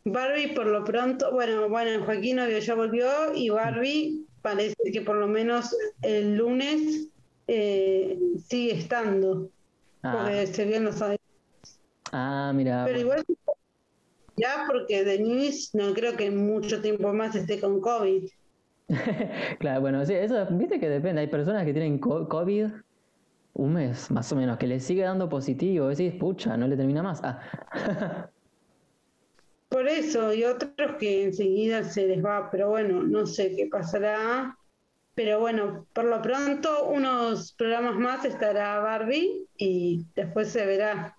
Barbie 0.04 0.48
por 0.48 0.66
lo 0.66 0.84
pronto, 0.84 1.32
bueno, 1.32 1.70
bueno, 1.70 2.04
Joaquín 2.04 2.36
Novio 2.36 2.58
ya 2.58 2.74
volvió 2.74 3.34
y 3.34 3.48
Barbie 3.48 4.26
parece 4.42 4.92
que 4.92 5.00
por 5.00 5.16
lo 5.16 5.26
menos 5.26 5.74
el 6.02 6.36
lunes 6.36 7.08
eh, 7.46 8.18
sigue 8.46 8.74
estando. 8.74 9.48
Ah. 10.02 10.12
Porque 10.18 10.46
se 10.48 10.66
vio 10.66 10.76
en 10.76 10.84
los 10.84 11.02
Ah, 12.12 12.52
mira. 12.54 12.84
Pero 12.84 13.00
igual 13.00 13.24
ya 14.36 14.64
porque 14.66 15.04
Denise 15.04 15.76
no 15.76 15.94
creo 15.94 16.16
que 16.16 16.30
mucho 16.30 16.80
tiempo 16.80 17.12
más 17.12 17.34
esté 17.34 17.60
con 17.60 17.80
COVID. 17.80 18.28
claro, 19.58 19.80
bueno, 19.80 20.04
sí, 20.04 20.14
eso, 20.14 20.46
viste 20.50 20.80
que 20.80 20.88
depende. 20.88 21.20
Hay 21.20 21.28
personas 21.28 21.64
que 21.64 21.72
tienen 21.72 21.98
COVID 21.98 22.66
un 23.54 23.72
mes, 23.74 24.10
más 24.10 24.32
o 24.32 24.36
menos, 24.36 24.58
que 24.58 24.66
le 24.66 24.80
sigue 24.80 25.02
dando 25.02 25.28
positivo. 25.28 25.88
Decís, 25.88 26.14
pucha, 26.18 26.56
no 26.56 26.66
le 26.66 26.76
termina 26.76 27.02
más. 27.02 27.20
Ah. 27.22 27.40
Por 29.68 29.86
eso, 29.86 30.32
y 30.34 30.44
otros 30.44 30.96
que 30.98 31.24
enseguida 31.24 31.84
se 31.84 32.06
les 32.06 32.24
va, 32.24 32.50
pero 32.50 32.70
bueno, 32.70 33.04
no 33.04 33.24
sé 33.26 33.54
qué 33.54 33.68
pasará. 33.70 34.56
Pero 35.14 35.38
bueno, 35.38 35.86
por 35.92 36.06
lo 36.06 36.20
pronto, 36.22 36.86
unos 36.88 37.52
programas 37.52 37.94
más 37.96 38.24
estará 38.24 38.80
Barbie 38.80 39.46
y 39.56 40.06
después 40.16 40.48
se 40.48 40.64
verá. 40.66 41.16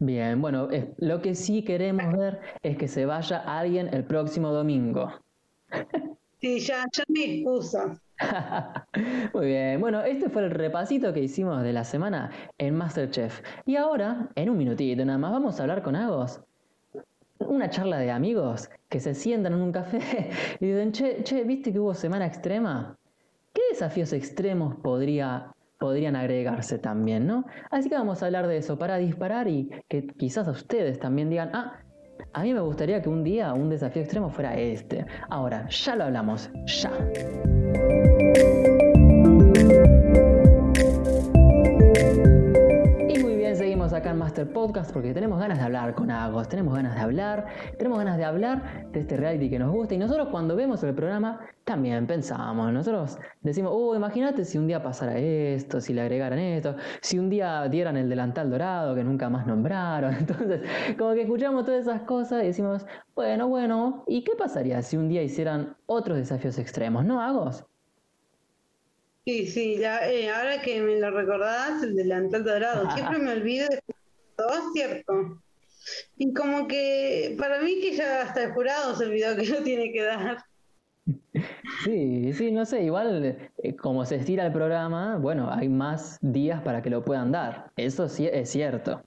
Bien, 0.00 0.40
bueno, 0.40 0.68
lo 0.96 1.20
que 1.20 1.34
sí 1.34 1.62
queremos 1.62 2.16
ver 2.16 2.40
es 2.62 2.78
que 2.78 2.88
se 2.88 3.04
vaya 3.04 3.38
alguien 3.38 3.92
el 3.92 4.04
próximo 4.04 4.50
domingo. 4.50 5.12
Sí, 6.40 6.58
ya, 6.60 6.86
ya 6.90 7.04
me 7.08 7.24
excusa. 7.24 8.00
Muy 9.34 9.46
bien, 9.46 9.78
bueno, 9.78 10.02
este 10.02 10.30
fue 10.30 10.44
el 10.44 10.50
repasito 10.50 11.12
que 11.12 11.20
hicimos 11.20 11.62
de 11.62 11.74
la 11.74 11.84
semana 11.84 12.30
en 12.56 12.76
Masterchef. 12.76 13.42
Y 13.66 13.76
ahora, 13.76 14.30
en 14.36 14.48
un 14.48 14.56
minutito 14.56 15.04
nada 15.04 15.18
más, 15.18 15.32
vamos 15.32 15.60
a 15.60 15.64
hablar 15.64 15.82
con 15.82 15.94
Agos. 15.94 16.40
Una 17.38 17.68
charla 17.68 17.98
de 17.98 18.10
amigos 18.10 18.70
que 18.88 19.00
se 19.00 19.14
sientan 19.14 19.52
en 19.52 19.60
un 19.60 19.72
café 19.72 20.30
y 20.60 20.66
dicen, 20.66 20.92
che, 20.92 21.22
che, 21.24 21.44
¿viste 21.44 21.72
que 21.72 21.78
hubo 21.78 21.94
semana 21.94 22.26
extrema? 22.26 22.96
¿Qué 23.52 23.60
desafíos 23.70 24.14
extremos 24.14 24.76
podría, 24.76 25.54
podrían 25.80 26.14
agregarse 26.14 26.78
también, 26.78 27.26
no? 27.26 27.46
Así 27.70 27.88
que 27.88 27.94
vamos 27.96 28.22
a 28.22 28.26
hablar 28.26 28.46
de 28.46 28.58
eso 28.58 28.78
para 28.78 28.98
disparar 28.98 29.48
y 29.48 29.70
que 29.88 30.06
quizás 30.06 30.46
ustedes 30.46 31.00
también 31.00 31.30
digan, 31.30 31.50
ah, 31.54 31.80
a 32.34 32.42
mí 32.42 32.52
me 32.52 32.60
gustaría 32.60 33.00
que 33.00 33.08
un 33.08 33.24
día 33.24 33.54
un 33.54 33.70
desafío 33.70 34.02
extremo 34.02 34.28
fuera 34.28 34.54
este. 34.56 35.06
Ahora, 35.30 35.66
ya 35.70 35.96
lo 35.96 36.04
hablamos, 36.04 36.50
ya. 36.66 36.92
Podcast 44.46 44.92
porque 44.92 45.14
tenemos 45.14 45.38
ganas 45.38 45.58
de 45.58 45.64
hablar 45.64 45.94
con 45.94 46.10
Agos, 46.10 46.48
tenemos 46.48 46.74
ganas 46.74 46.94
de 46.94 47.00
hablar, 47.00 47.46
tenemos 47.78 47.98
ganas 47.98 48.16
de 48.16 48.24
hablar 48.24 48.90
de 48.92 49.00
este 49.00 49.16
reality 49.16 49.50
que 49.50 49.58
nos 49.58 49.72
gusta 49.72 49.94
y 49.94 49.98
nosotros 49.98 50.28
cuando 50.30 50.56
vemos 50.56 50.82
el 50.82 50.94
programa 50.94 51.40
también 51.64 52.06
pensamos, 52.06 52.72
nosotros 52.72 53.18
decimos, 53.42 53.72
oh, 53.74 53.94
imagínate 53.94 54.44
si 54.44 54.58
un 54.58 54.66
día 54.66 54.82
pasara 54.82 55.18
esto, 55.18 55.80
si 55.80 55.92
le 55.92 56.00
agregaran 56.02 56.38
esto, 56.38 56.76
si 57.00 57.18
un 57.18 57.30
día 57.30 57.68
dieran 57.68 57.96
el 57.96 58.08
delantal 58.08 58.50
dorado 58.50 58.94
que 58.94 59.04
nunca 59.04 59.28
más 59.28 59.46
nombraron, 59.46 60.14
entonces 60.18 60.62
como 60.98 61.14
que 61.14 61.22
escuchamos 61.22 61.64
todas 61.64 61.82
esas 61.82 62.02
cosas 62.02 62.42
y 62.42 62.46
decimos, 62.48 62.86
bueno, 63.14 63.48
bueno, 63.48 64.04
¿y 64.06 64.24
qué 64.24 64.32
pasaría 64.36 64.82
si 64.82 64.96
un 64.96 65.08
día 65.08 65.22
hicieran 65.22 65.76
otros 65.86 66.18
desafíos 66.18 66.58
extremos, 66.58 67.04
no 67.04 67.20
Agos? 67.20 67.64
Sí, 69.26 69.46
sí, 69.46 69.82
eh, 69.82 70.30
ahora 70.30 70.62
que 70.62 70.80
me 70.80 70.98
lo 70.98 71.10
recordás, 71.10 71.82
el 71.82 71.94
delantal 71.94 72.42
dorado, 72.42 72.90
siempre 72.92 73.18
me 73.18 73.32
olvido 73.32 73.68
de 73.68 73.78
cierto. 74.72 75.42
Y 76.16 76.32
como 76.34 76.68
que 76.68 77.36
para 77.38 77.60
mí 77.62 77.80
que 77.80 77.96
ya 77.96 78.22
hasta 78.22 78.44
el 78.44 78.52
jurado 78.52 78.94
se 78.96 79.06
olvidó 79.06 79.36
que 79.36 79.46
lo 79.46 79.62
tiene 79.62 79.92
que 79.92 80.02
dar. 80.02 80.44
Sí, 81.84 82.32
sí, 82.34 82.52
no 82.52 82.66
sé, 82.66 82.82
igual 82.84 83.24
eh, 83.62 83.76
como 83.76 84.04
se 84.04 84.16
estira 84.16 84.46
el 84.46 84.52
programa, 84.52 85.16
bueno, 85.16 85.50
hay 85.50 85.68
más 85.68 86.18
días 86.20 86.60
para 86.62 86.82
que 86.82 86.90
lo 86.90 87.04
puedan 87.04 87.32
dar, 87.32 87.70
eso 87.76 88.08
sí 88.08 88.28
es 88.30 88.50
cierto. 88.50 89.02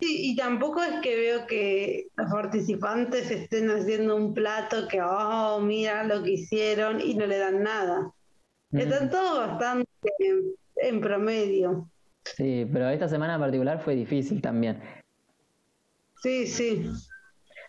Sí, 0.00 0.32
y 0.32 0.36
tampoco 0.36 0.82
es 0.82 1.00
que 1.02 1.16
veo 1.16 1.46
que 1.46 2.08
los 2.16 2.30
participantes 2.30 3.30
estén 3.30 3.70
haciendo 3.70 4.16
un 4.16 4.34
plato 4.34 4.88
que, 4.88 5.00
oh, 5.00 5.60
mira 5.60 6.04
lo 6.04 6.22
que 6.22 6.32
hicieron 6.32 7.00
y 7.00 7.14
no 7.14 7.26
le 7.26 7.38
dan 7.38 7.62
nada. 7.62 8.12
Están 8.72 9.08
todos 9.08 9.38
bastante 9.38 9.88
en, 10.76 11.00
promedio. 11.00 11.88
Sí, 12.24 12.66
pero 12.72 12.88
esta 12.88 13.08
semana 13.08 13.34
en 13.34 13.40
particular 13.40 13.80
fue 13.80 13.94
difícil 13.94 14.40
también. 14.40 14.80
Sí, 16.22 16.46
sí. 16.46 16.90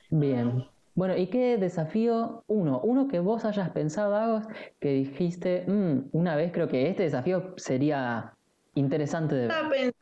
Bien. 0.09 0.65
Bueno, 0.95 1.17
¿y 1.17 1.27
qué 1.27 1.57
desafío? 1.57 2.43
Uno, 2.47 2.79
uno 2.79 3.09
que 3.09 3.19
vos 3.19 3.43
hayas 3.43 3.69
pensado, 3.71 4.15
Agos, 4.15 4.45
que 4.79 4.93
dijiste, 4.93 5.65
mm, 5.67 6.09
una 6.13 6.37
vez 6.37 6.53
creo 6.53 6.69
que 6.69 6.89
este 6.89 7.03
desafío 7.03 7.53
sería 7.57 8.33
interesante 8.75 9.35
de 9.35 9.47
ver. 9.47 9.93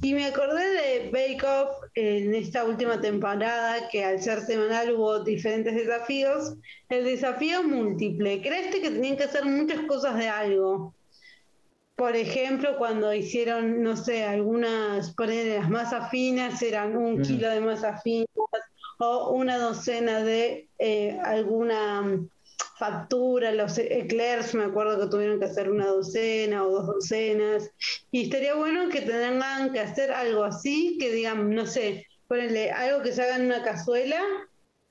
Y 0.00 0.14
me 0.14 0.26
acordé 0.26 0.64
de 0.64 1.10
Bake 1.10 1.44
Off 1.44 1.76
en 1.94 2.34
esta 2.34 2.64
última 2.64 3.00
temporada, 3.00 3.88
que 3.90 4.04
al 4.04 4.20
ser 4.20 4.40
semanal 4.40 4.94
hubo 4.94 5.22
diferentes 5.24 5.74
desafíos. 5.74 6.54
El 6.88 7.04
desafío 7.04 7.62
múltiple. 7.62 8.40
¿Crees 8.40 8.74
que 8.74 8.90
tenían 8.90 9.16
que 9.16 9.24
hacer 9.24 9.44
muchas 9.44 9.80
cosas 9.86 10.16
de 10.16 10.28
algo? 10.28 10.94
Por 11.96 12.16
ejemplo, 12.16 12.76
cuando 12.76 13.14
hicieron, 13.14 13.82
no 13.82 13.96
sé, 13.96 14.24
algunas, 14.24 15.14
poner 15.14 15.58
las 15.60 15.70
masas 15.70 16.10
finas, 16.10 16.60
eran 16.60 16.96
un 16.96 17.20
mm. 17.20 17.22
kilo 17.22 17.50
de 17.50 17.60
masas 17.60 18.02
finas 18.02 18.28
o 18.98 19.30
una 19.30 19.58
docena 19.58 20.22
de 20.22 20.68
eh, 20.78 21.18
alguna 21.22 22.20
factura, 22.78 23.52
los 23.52 23.78
eclairs, 23.78 24.54
me 24.54 24.64
acuerdo 24.64 25.00
que 25.00 25.10
tuvieron 25.10 25.38
que 25.38 25.44
hacer 25.46 25.70
una 25.70 25.86
docena 25.86 26.64
o 26.64 26.70
dos 26.70 26.86
docenas, 26.86 27.70
y 28.10 28.24
estaría 28.24 28.54
bueno 28.54 28.88
que 28.88 29.00
tengan 29.00 29.72
que 29.72 29.80
hacer 29.80 30.10
algo 30.12 30.44
así, 30.44 30.96
que 30.98 31.12
digan, 31.12 31.50
no 31.50 31.66
sé, 31.66 32.06
ponerle 32.26 32.72
algo 32.72 33.02
que 33.02 33.12
se 33.12 33.22
haga 33.22 33.36
en 33.36 33.46
una 33.46 33.62
cazuela 33.62 34.20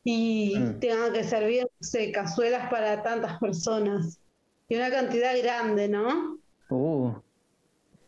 y 0.03 0.55
mm. 0.57 0.79
tengan 0.79 1.13
que 1.13 1.23
servir, 1.23 1.63
no 1.63 1.87
sé, 1.87 2.11
cazuelas 2.11 2.69
para 2.69 3.03
tantas 3.03 3.39
personas, 3.39 4.19
y 4.69 4.75
una 4.75 4.89
cantidad 4.89 5.37
grande, 5.37 5.89
¿no? 5.89 6.39
Uh. 6.75 7.21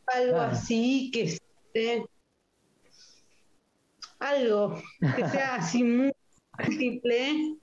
algo 0.08 0.38
así 0.38 1.12
que 1.12 1.23
esté 1.23 2.06
algo 4.19 4.82
que 5.15 5.28
sea 5.30 5.56
así 5.56 5.84
muy 5.84 6.12
simple 6.78 7.58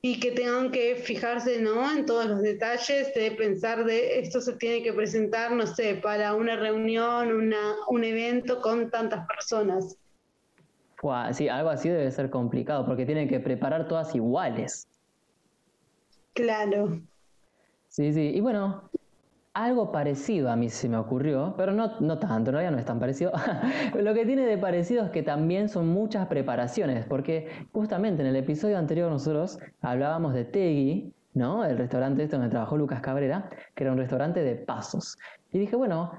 y 0.00 0.20
que 0.20 0.30
tengan 0.30 0.70
que 0.70 0.94
fijarse 0.96 1.60
¿no? 1.60 1.90
en 1.90 2.06
todos 2.06 2.26
los 2.26 2.42
detalles 2.42 3.12
de 3.14 3.32
pensar 3.32 3.84
de 3.84 4.20
esto 4.20 4.40
se 4.40 4.52
tiene 4.54 4.82
que 4.82 4.92
presentar, 4.92 5.50
no 5.52 5.66
sé, 5.66 5.96
para 5.96 6.34
una 6.34 6.56
reunión, 6.56 7.32
una, 7.32 7.74
un 7.88 8.04
evento 8.04 8.60
con 8.60 8.90
tantas 8.90 9.26
personas. 9.26 9.96
sí, 11.32 11.48
algo 11.48 11.70
así 11.70 11.88
debe 11.88 12.10
ser 12.12 12.30
complicado 12.30 12.86
porque 12.86 13.06
tienen 13.06 13.28
que 13.28 13.40
preparar 13.40 13.88
todas 13.88 14.14
iguales. 14.14 14.86
Claro. 16.34 17.00
Sí, 17.88 18.12
sí. 18.12 18.30
Y 18.34 18.40
bueno, 18.40 18.88
algo 19.64 19.90
parecido 19.90 20.50
a 20.50 20.56
mí 20.56 20.68
se 20.68 20.88
me 20.88 20.96
ocurrió, 20.96 21.54
pero 21.56 21.72
no, 21.72 21.98
no 21.98 22.18
tanto, 22.18 22.52
no, 22.52 22.62
ya 22.62 22.70
no 22.70 22.78
es 22.78 22.84
tan 22.84 23.00
parecido. 23.00 23.32
Lo 24.00 24.14
que 24.14 24.24
tiene 24.24 24.46
de 24.46 24.56
parecido 24.56 25.04
es 25.04 25.10
que 25.10 25.24
también 25.24 25.68
son 25.68 25.88
muchas 25.88 26.28
preparaciones, 26.28 27.04
porque 27.06 27.48
justamente 27.72 28.22
en 28.22 28.28
el 28.28 28.36
episodio 28.36 28.78
anterior 28.78 29.10
nosotros 29.10 29.58
hablábamos 29.80 30.34
de 30.34 30.44
Tegui, 30.44 31.12
¿no? 31.34 31.64
El 31.64 31.76
restaurante 31.76 32.22
este 32.22 32.36
donde 32.36 32.50
trabajó 32.50 32.76
Lucas 32.76 33.00
Cabrera, 33.00 33.50
que 33.74 33.82
era 33.84 33.92
un 33.92 33.98
restaurante 33.98 34.44
de 34.44 34.54
pasos. 34.54 35.18
Y 35.50 35.58
dije, 35.58 35.74
bueno, 35.74 36.12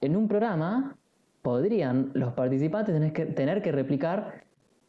en 0.00 0.16
un 0.16 0.28
programa 0.28 0.96
podrían 1.42 2.12
los 2.14 2.32
participantes 2.34 2.94
tener 2.94 3.12
que, 3.12 3.26
tener 3.26 3.60
que 3.60 3.72
replicar 3.72 4.44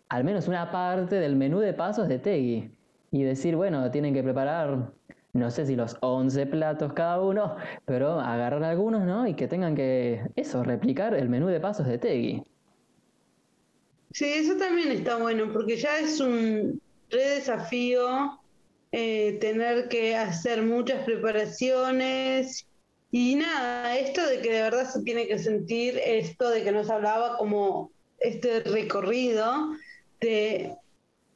al 0.09 0.23
menos 0.23 0.47
una 0.47 0.71
parte 0.71 1.15
del 1.15 1.35
menú 1.35 1.59
de 1.59 1.73
pasos 1.73 2.07
de 2.07 2.19
Tegui 2.19 2.71
y 3.09 3.23
decir, 3.23 3.55
bueno, 3.55 3.89
tienen 3.89 4.13
que 4.13 4.21
preparar 4.21 4.91
no 5.33 5.51
sé 5.51 5.65
si 5.65 5.75
los 5.75 5.97
11 6.01 6.45
platos 6.47 6.93
cada 6.93 7.21
uno, 7.21 7.55
pero 7.85 8.19
agarrar 8.19 8.63
algunos, 8.63 9.05
¿no? 9.05 9.27
Y 9.27 9.35
que 9.35 9.47
tengan 9.47 9.75
que, 9.75 10.21
eso, 10.35 10.63
replicar 10.63 11.13
el 11.13 11.29
menú 11.29 11.47
de 11.47 11.59
pasos 11.59 11.87
de 11.87 11.97
Tegui. 11.97 12.43
Sí, 14.11 14.25
eso 14.25 14.57
también 14.57 14.91
está 14.91 15.17
bueno, 15.17 15.51
porque 15.53 15.77
ya 15.77 15.99
es 15.99 16.19
un 16.19 16.81
re 17.09 17.29
desafío 17.35 18.39
eh, 18.91 19.37
tener 19.39 19.87
que 19.87 20.15
hacer 20.15 20.63
muchas 20.63 21.03
preparaciones 21.03 22.65
y 23.11 23.35
nada, 23.35 23.97
esto 23.97 24.25
de 24.25 24.41
que 24.41 24.51
de 24.51 24.61
verdad 24.61 24.89
se 24.89 25.01
tiene 25.03 25.27
que 25.27 25.39
sentir 25.39 25.99
esto 26.03 26.49
de 26.49 26.63
que 26.63 26.71
nos 26.71 26.89
hablaba 26.89 27.37
como 27.37 27.91
este 28.19 28.61
recorrido 28.61 29.75
de 30.19 30.75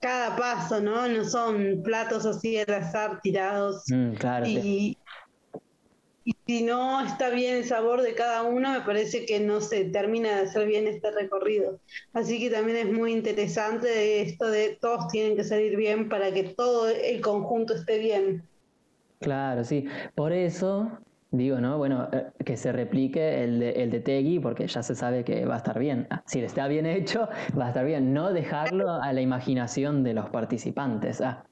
cada 0.04 0.36
paso, 0.36 0.82
¿no? 0.82 1.08
No 1.08 1.24
son 1.24 1.82
platos 1.82 2.26
así 2.26 2.58
al 2.58 2.74
azar 2.74 3.22
tirados. 3.22 3.86
Mm, 3.88 4.13
y, 4.46 4.98
y, 6.26 6.34
si 6.46 6.63
no 6.63 7.06
está 7.06 7.30
bien 7.30 7.56
el 7.56 7.66
sabor 7.66 8.02
de 8.02 8.13
cada 8.13 8.44
uno, 8.44 8.74
me 8.74 8.82
parece 8.82 9.26
que 9.26 9.39
no 9.39 9.62
se 9.62 9.86
termina 9.86 10.36
de 10.36 10.42
hacer 10.42 10.68
bien 10.68 10.88
este 10.88 11.10
recorrido. 11.12 11.80
Así 12.12 12.38
que 12.38 12.50
también 12.50 12.78
es 12.86 12.92
muy 12.92 13.13
interesante 13.13 14.22
esto 14.22 14.50
de 14.52 14.78
todos 14.82 15.08
tienen 15.08 15.38
que 15.38 15.46
salir 15.46 15.78
bien 15.78 16.10
para 16.10 16.34
que 16.34 16.44
todo 16.44 16.89
el 16.89 17.22
conjunto 17.22 17.74
esté 17.74 17.98
bien. 18.00 18.44
Claro, 19.22 19.63
sí. 19.63 19.86
Por 20.16 20.34
eso 20.34 21.00
Digo, 21.34 21.60
¿no? 21.60 21.80
Bueno, 21.80 22.10
eh, 22.12 22.28
que 22.46 22.56
se 22.56 22.72
replique 22.72 23.43
el 23.43 23.60
de, 23.60 23.72
el 23.72 23.89
de 23.89 24.00
Tegui 24.02 24.39
porque 24.39 24.67
ya 24.67 24.84
se 24.84 24.93
sabe 24.93 25.24
que 25.24 25.46
va 25.46 25.56
a 25.56 25.58
estar 25.58 25.80
bien. 25.80 26.06
Ah, 26.12 26.22
Si 26.28 26.39
está 26.43 26.67
bien 26.67 26.86
hecho, 26.86 27.28
va 27.60 27.65
a 27.65 27.67
estar 27.69 27.84
bien. 27.86 28.13
No 28.13 28.32
dejarlo 28.32 28.91
a 29.02 29.12
la 29.12 29.19
imaginación 29.19 30.04
de 30.04 30.13
los 30.13 30.30
participantes. 30.30 31.22
Ah, 31.22 31.43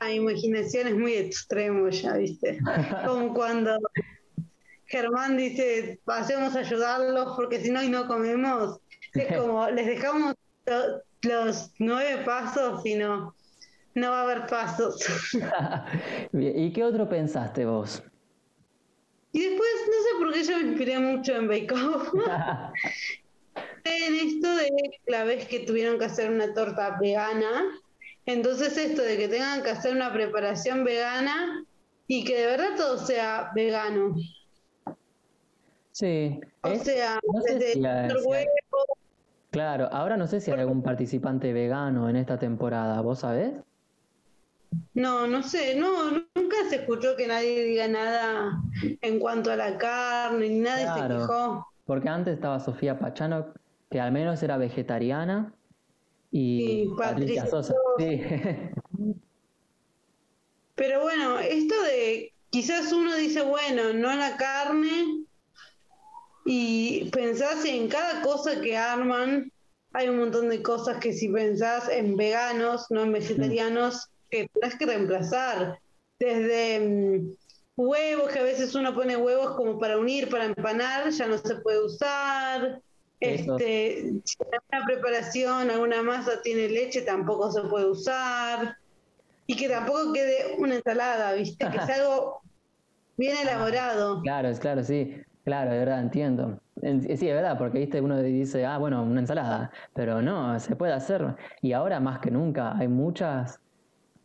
La 0.00 0.10
imaginación 0.10 0.88
es 0.88 0.96
muy 0.96 1.12
extremo 1.12 1.90
ya, 1.90 2.16
¿viste? 2.16 2.58
Como 3.04 3.34
cuando 3.34 3.76
Germán 4.86 5.36
dice, 5.36 6.00
pasemos 6.06 6.56
a 6.56 6.60
ayudarlos 6.60 7.36
porque 7.36 7.60
si 7.60 7.70
no 7.70 7.82
y 7.82 7.90
no 7.90 8.06
comemos. 8.06 8.80
Es 9.12 9.36
como, 9.36 9.68
les 9.70 9.86
dejamos 9.86 10.34
lo- 10.64 11.02
los 11.30 11.72
nueve 11.78 12.24
pasos 12.24 12.86
y 12.86 12.94
no, 12.94 13.34
no 13.94 14.10
va 14.10 14.20
a 14.20 14.22
haber 14.22 14.46
pasos. 14.46 14.98
¿Y 16.32 16.72
qué 16.72 16.84
otro 16.84 17.06
pensaste 17.06 17.66
vos? 17.66 18.02
Y 19.38 19.42
después, 19.50 19.70
no 19.86 19.92
sé 20.02 20.08
por 20.18 20.32
qué 20.32 20.42
yo 20.42 20.56
me 20.56 20.62
inspiré 20.70 20.98
mucho 20.98 21.32
en 21.36 21.46
Bake 21.46 21.70
Off. 21.72 22.12
en 23.84 24.14
esto 24.16 24.52
de 24.56 24.68
la 25.06 25.22
vez 25.22 25.46
que 25.46 25.60
tuvieron 25.60 25.96
que 25.96 26.06
hacer 26.06 26.28
una 26.28 26.52
torta 26.54 26.98
vegana. 27.00 27.66
Entonces 28.26 28.76
esto 28.76 29.00
de 29.02 29.16
que 29.16 29.28
tengan 29.28 29.62
que 29.62 29.70
hacer 29.70 29.94
una 29.94 30.12
preparación 30.12 30.82
vegana 30.82 31.64
y 32.08 32.24
que 32.24 32.36
de 32.36 32.46
verdad 32.46 32.70
todo 32.76 32.98
sea 32.98 33.52
vegano. 33.54 34.16
Sí, 35.92 36.40
O 36.64 36.70
es- 36.70 36.82
sea, 36.82 37.20
no 37.22 37.40
desde 37.40 37.74
si 37.74 37.86
hay- 37.86 38.10
el 38.10 38.16
huevo, 38.26 38.50
claro, 39.52 39.88
ahora 39.92 40.16
no 40.16 40.26
sé 40.26 40.40
si 40.40 40.50
hay 40.50 40.58
algún 40.58 40.82
participante 40.82 41.52
vegano 41.52 42.08
en 42.10 42.16
esta 42.16 42.40
temporada, 42.40 43.00
¿vos 43.02 43.20
sabés? 43.20 43.52
No, 44.94 45.26
no 45.26 45.42
sé, 45.42 45.76
no, 45.76 46.10
nunca 46.10 46.56
se 46.68 46.76
escuchó 46.76 47.16
que 47.16 47.26
nadie 47.26 47.64
diga 47.64 47.88
nada 47.88 48.60
en 49.00 49.18
cuanto 49.18 49.50
a 49.50 49.56
la 49.56 49.78
carne, 49.78 50.48
ni 50.48 50.58
nadie 50.60 50.84
Claro. 50.84 51.14
se 51.14 51.26
quejó. 51.26 51.66
Porque 51.86 52.08
antes 52.08 52.34
estaba 52.34 52.60
Sofía 52.60 52.98
Pachano, 52.98 53.54
que 53.90 54.00
al 54.00 54.12
menos 54.12 54.42
era 54.42 54.56
vegetariana, 54.58 55.54
y 56.30 56.82
Y 56.82 56.88
Patricia. 56.96 57.46
Sosa. 57.46 57.74
Sí. 57.98 58.20
Pero 60.74 61.00
bueno, 61.02 61.38
esto 61.38 61.74
de 61.84 62.32
quizás 62.50 62.92
uno 62.92 63.14
dice, 63.16 63.42
bueno, 63.42 63.92
no 63.94 64.14
la 64.14 64.36
carne, 64.36 65.24
y 66.44 67.10
pensás 67.10 67.64
en 67.64 67.88
cada 67.88 68.22
cosa 68.22 68.60
que 68.60 68.76
arman, 68.76 69.50
hay 69.92 70.08
un 70.08 70.18
montón 70.18 70.48
de 70.48 70.62
cosas 70.62 70.98
que 70.98 71.12
si 71.12 71.28
pensás 71.28 71.88
en 71.88 72.16
veganos, 72.16 72.90
no 72.90 73.02
en 73.02 73.12
vegetarianos, 73.12 74.08
que 74.30 74.48
tenés 74.48 74.76
que 74.76 74.86
reemplazar. 74.86 75.78
Desde 76.18 76.80
mm, 76.80 77.36
huevos, 77.76 78.32
que 78.32 78.38
a 78.38 78.42
veces 78.42 78.74
uno 78.74 78.94
pone 78.94 79.16
huevos 79.16 79.56
como 79.56 79.78
para 79.78 79.98
unir, 79.98 80.28
para 80.28 80.44
empanar, 80.46 81.10
ya 81.10 81.26
no 81.26 81.38
se 81.38 81.56
puede 81.56 81.84
usar. 81.84 82.80
Este, 83.20 84.20
si 84.24 84.36
alguna 84.52 84.86
preparación, 84.86 85.70
alguna 85.70 86.02
masa 86.02 86.40
tiene 86.42 86.68
leche, 86.68 87.02
tampoco 87.02 87.50
se 87.50 87.62
puede 87.62 87.86
usar. 87.90 88.76
Y 89.46 89.56
que 89.56 89.68
tampoco 89.68 90.12
quede 90.12 90.56
una 90.58 90.76
ensalada, 90.76 91.32
¿viste? 91.32 91.68
Que 91.70 91.78
es 91.78 91.88
algo 91.88 92.40
bien 93.16 93.36
elaborado. 93.38 94.22
Claro, 94.22 94.48
es 94.48 94.60
claro, 94.60 94.82
sí. 94.82 95.16
Claro, 95.44 95.70
de 95.70 95.78
verdad, 95.78 96.00
entiendo. 96.00 96.60
En- 96.82 97.00
Sí, 97.02 97.28
es 97.28 97.34
verdad, 97.34 97.56
porque 97.58 97.78
viste, 97.78 98.00
uno 98.00 98.20
dice, 98.22 98.66
ah, 98.66 98.78
bueno, 98.78 99.02
una 99.02 99.20
ensalada, 99.20 99.70
pero 99.94 100.20
no, 100.20 100.58
se 100.60 100.76
puede 100.76 100.92
hacer. 100.92 101.34
Y 101.62 101.72
ahora 101.72 102.00
más 102.00 102.18
que 102.20 102.30
nunca 102.30 102.76
hay 102.76 102.86
muchas, 102.88 103.58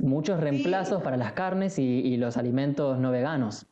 muchos 0.04 0.40
reemplazos 0.40 1.02
para 1.02 1.18
las 1.18 1.34
carnes 1.34 1.80
y, 1.80 1.84
y 1.84 2.18
los 2.18 2.38
alimentos 2.38 3.00
no 3.00 3.12
veganos. 3.12 3.66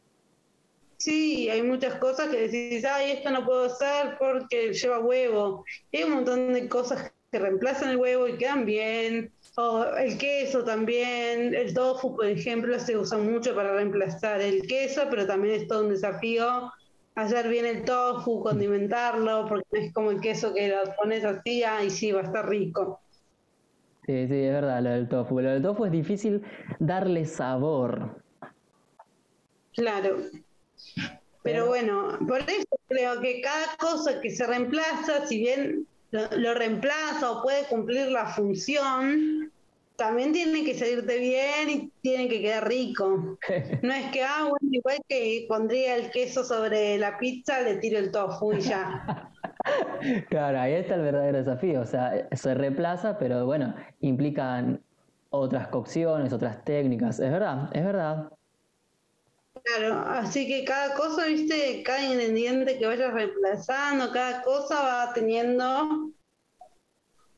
Sí, 0.97 1.49
hay 1.49 1.63
muchas 1.63 1.95
cosas 1.95 2.29
que 2.29 2.47
decís, 2.47 2.85
ay, 2.85 3.11
esto 3.13 3.31
no 3.31 3.43
puedo 3.43 3.65
hacer 3.65 4.17
porque 4.19 4.71
lleva 4.73 4.99
huevo. 4.99 5.65
Y 5.91 5.97
hay 5.97 6.03
un 6.03 6.11
montón 6.13 6.53
de 6.53 6.69
cosas 6.69 7.11
que 7.31 7.39
reemplazan 7.39 7.89
el 7.89 7.97
huevo 7.97 8.27
y 8.27 8.37
quedan 8.37 8.65
bien. 8.65 9.33
O 9.55 9.83
el 9.83 10.17
queso 10.17 10.63
también, 10.63 11.55
el 11.55 11.73
tofu, 11.73 12.15
por 12.15 12.25
ejemplo, 12.27 12.79
se 12.79 12.97
usa 12.97 13.17
mucho 13.17 13.55
para 13.55 13.73
reemplazar 13.73 14.41
el 14.41 14.61
queso, 14.67 15.07
pero 15.09 15.25
también 15.25 15.55
es 15.55 15.67
todo 15.67 15.83
un 15.83 15.89
desafío 15.89 16.71
hacer 17.15 17.47
bien 17.49 17.65
el 17.65 17.83
tofu, 17.83 18.41
condimentarlo, 18.41 19.45
porque 19.47 19.65
no 19.71 19.79
es 19.79 19.93
como 19.93 20.11
el 20.11 20.21
queso 20.21 20.53
que 20.53 20.69
lo 20.69 20.83
pones 20.95 21.23
así, 21.25 21.63
y 21.85 21.89
sí, 21.89 22.11
va 22.11 22.21
a 22.21 22.23
estar 22.23 22.47
rico. 22.47 23.01
Sí, 24.11 24.27
sí, 24.27 24.43
es 24.43 24.51
verdad, 24.51 24.81
lo 24.81 24.89
del 24.89 25.07
tofu. 25.07 25.39
Lo 25.39 25.51
del 25.51 25.61
tofu 25.61 25.85
es 25.85 25.91
difícil 25.93 26.41
darle 26.79 27.25
sabor. 27.25 28.21
Claro. 29.73 30.17
Pero- 31.43 31.67
bueno, 31.67 32.19
por 32.27 32.39
eso 32.41 32.67
creo 32.89 33.21
que 33.21 33.39
cada 33.39 33.77
cosa 33.77 34.19
que 34.19 34.29
se 34.29 34.45
reemplaza, 34.45 35.25
si 35.27 35.39
bien 35.39 35.87
lo, 36.11 36.27
lo 36.35 36.53
reemplaza 36.55 37.31
o 37.31 37.41
puede 37.41 37.63
cumplir 37.67 38.11
la 38.11 38.25
función, 38.25 39.49
también 39.95 40.33
tiene 40.33 40.65
que 40.65 40.73
salirte 40.73 41.17
bien 41.17 41.69
y 41.69 41.91
tiene 42.01 42.27
que 42.27 42.41
quedar 42.41 42.67
rico. 42.67 43.37
No 43.81 43.93
es 43.93 44.11
que, 44.11 44.23
ah, 44.23 44.41
bueno, 44.49 44.67
igual 44.71 44.97
que 45.07 45.45
pondría 45.47 45.95
el 45.95 46.11
queso 46.11 46.43
sobre 46.43 46.97
la 46.97 47.17
pizza, 47.17 47.61
le 47.61 47.77
tiro 47.77 47.97
el 47.97 48.11
tofu 48.11 48.51
y 48.53 48.59
ya. 48.59 49.31
Claro, 50.29 50.59
ahí 50.59 50.73
está 50.73 50.95
el 50.95 51.01
verdadero 51.01 51.37
desafío. 51.37 51.81
O 51.81 51.85
sea, 51.85 52.27
se 52.31 52.53
reemplaza, 52.53 53.17
pero 53.17 53.45
bueno, 53.45 53.75
implican 53.99 54.83
otras 55.29 55.67
cocciones, 55.67 56.33
otras 56.33 56.63
técnicas. 56.63 57.19
Es 57.19 57.31
verdad, 57.31 57.69
es 57.73 57.83
verdad. 57.83 58.31
Claro, 59.63 59.99
así 60.07 60.47
que 60.47 60.63
cada 60.63 60.95
cosa, 60.95 61.25
viste, 61.25 61.83
cada 61.83 62.03
ingrediente 62.03 62.79
que 62.79 62.85
vayas 62.87 63.13
reemplazando, 63.13 64.11
cada 64.11 64.41
cosa 64.41 64.81
va 64.81 65.13
teniendo 65.13 66.11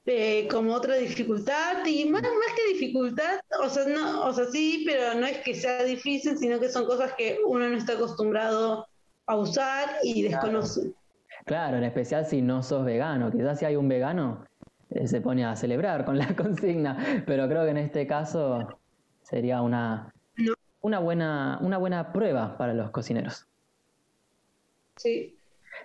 eh, 0.06 0.48
como 0.50 0.74
otra 0.74 0.96
dificultad 0.96 1.86
y 1.86 2.06
más, 2.06 2.22
más 2.22 2.56
que 2.56 2.74
dificultad, 2.74 3.40
o 3.62 3.70
sea, 3.70 3.86
no, 3.86 4.26
o 4.26 4.34
sea, 4.34 4.46
sí, 4.46 4.84
pero 4.86 5.20
no 5.20 5.26
es 5.26 5.40
que 5.40 5.56
sea 5.56 5.84
difícil, 5.84 6.38
sino 6.38 6.60
que 6.60 6.70
son 6.70 6.86
cosas 6.86 7.14
que 7.18 7.40
uno 7.46 7.68
no 7.68 7.78
está 7.78 7.94
acostumbrado 7.94 8.88
a 9.26 9.36
usar 9.36 9.98
y 10.04 10.24
desconoce. 10.24 10.82
Claro, 10.82 11.03
en 11.48 11.84
especial 11.84 12.26
si 12.26 12.42
no 12.42 12.64
sos 12.64 12.86
vegano. 12.86 13.32
Quizás 13.32 13.60
si 13.60 13.66
hay 13.66 13.76
un 13.76 13.88
vegano, 13.88 14.46
eh, 14.90 15.08
se 15.08 15.22
pone 15.22 15.46
a 15.46 15.56
celebrar 15.56 16.06
con 16.06 16.18
la 16.18 16.28
consigna. 16.36 16.98
Pero 17.26 17.48
creo 17.48 17.64
que 17.64 17.72
en 17.72 17.78
este 17.78 18.08
caso 18.08 18.80
sería 19.22 19.62
una, 19.62 20.14
No. 20.38 20.54
una, 20.82 21.00
buena, 21.00 21.60
una 21.62 21.78
buena 21.78 22.12
prueba 22.12 22.58
para 22.58 22.74
los 22.74 22.92
cocineros. 22.92 23.48
Sí. 24.96 25.38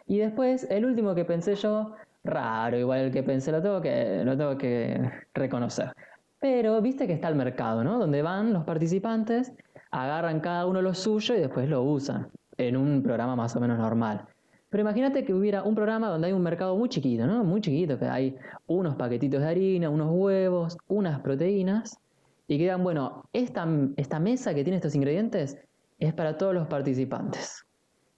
Y 0.06 0.18
después, 0.18 0.66
el 0.70 0.84
último 0.84 1.14
que 1.14 1.24
pensé 1.24 1.54
yo, 1.54 1.94
raro, 2.24 2.76
igual 2.78 3.00
el 3.00 3.12
que 3.12 3.22
pensé 3.22 3.52
lo 3.52 3.62
tengo 3.62 3.80
que, 3.80 4.22
lo 4.24 4.36
tengo 4.36 4.58
que 4.58 5.00
reconocer. 5.34 5.92
Pero 6.40 6.80
viste 6.82 7.06
que 7.06 7.14
está 7.14 7.28
el 7.28 7.34
mercado, 7.34 7.82
¿no? 7.82 7.98
Donde 7.98 8.22
van 8.22 8.52
los 8.52 8.64
participantes, 8.64 9.52
agarran 9.90 10.40
cada 10.40 10.66
uno 10.66 10.82
lo 10.82 10.94
suyo 10.94 11.34
y 11.34 11.40
después 11.40 11.68
lo 11.68 11.82
usan 11.82 12.28
en 12.58 12.76
un 12.76 13.02
programa 13.02 13.34
más 13.34 13.56
o 13.56 13.60
menos 13.60 13.78
normal. 13.78 14.26
Pero 14.70 14.82
imagínate 14.82 15.24
que 15.24 15.32
hubiera 15.32 15.62
un 15.62 15.74
programa 15.74 16.08
donde 16.08 16.26
hay 16.26 16.32
un 16.32 16.42
mercado 16.42 16.76
muy 16.76 16.88
chiquito, 16.88 17.26
¿no? 17.26 17.42
Muy 17.42 17.60
chiquito, 17.60 17.98
que 17.98 18.04
hay 18.04 18.36
unos 18.66 18.96
paquetitos 18.96 19.40
de 19.40 19.48
harina, 19.48 19.88
unos 19.88 20.10
huevos, 20.10 20.76
unas 20.88 21.20
proteínas, 21.20 21.98
y 22.46 22.58
que 22.58 22.74
bueno, 22.74 23.24
esta, 23.32 23.66
esta 23.96 24.20
mesa 24.20 24.54
que 24.54 24.64
tiene 24.64 24.76
estos 24.76 24.94
ingredientes 24.94 25.58
es 25.98 26.14
para 26.14 26.36
todos 26.36 26.54
los 26.54 26.66
participantes. 26.66 27.64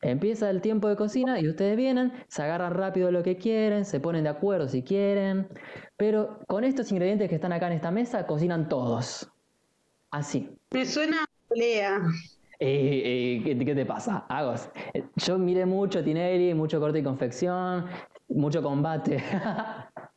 Empieza 0.02 0.48
el 0.48 0.62
tiempo 0.62 0.88
de 0.88 0.96
cocina 0.96 1.40
y 1.40 1.48
ustedes 1.48 1.76
vienen, 1.76 2.12
se 2.28 2.42
agarran 2.42 2.72
rápido 2.72 3.10
lo 3.10 3.22
que 3.22 3.36
quieren, 3.36 3.84
se 3.84 4.00
ponen 4.00 4.24
de 4.24 4.30
acuerdo 4.30 4.66
si 4.66 4.82
quieren, 4.82 5.48
pero 5.96 6.38
con 6.46 6.64
estos 6.64 6.90
ingredientes 6.90 7.28
que 7.28 7.34
están 7.34 7.52
acá 7.52 7.66
en 7.66 7.74
esta 7.74 7.90
mesa 7.90 8.26
cocinan 8.26 8.68
todos. 8.68 9.30
Así. 10.10 10.48
Me 10.70 10.86
suena 10.86 11.24
a 11.24 11.26
pelea. 11.48 12.00
Eh, 12.62 13.40
eh, 13.42 13.64
¿qué, 13.64 13.74
te 13.74 13.86
pasa? 13.86 14.26
Agos. 14.28 14.68
Eh, 14.92 15.02
Yo 15.16 15.38
miré 15.38 15.64
mucho 15.64 16.04
Tinelli, 16.04 16.52
mucho 16.52 16.78
corte 16.78 16.98
y 16.98 17.02
confección, 17.02 17.86
mucho 18.28 18.62
combate. 18.62 19.22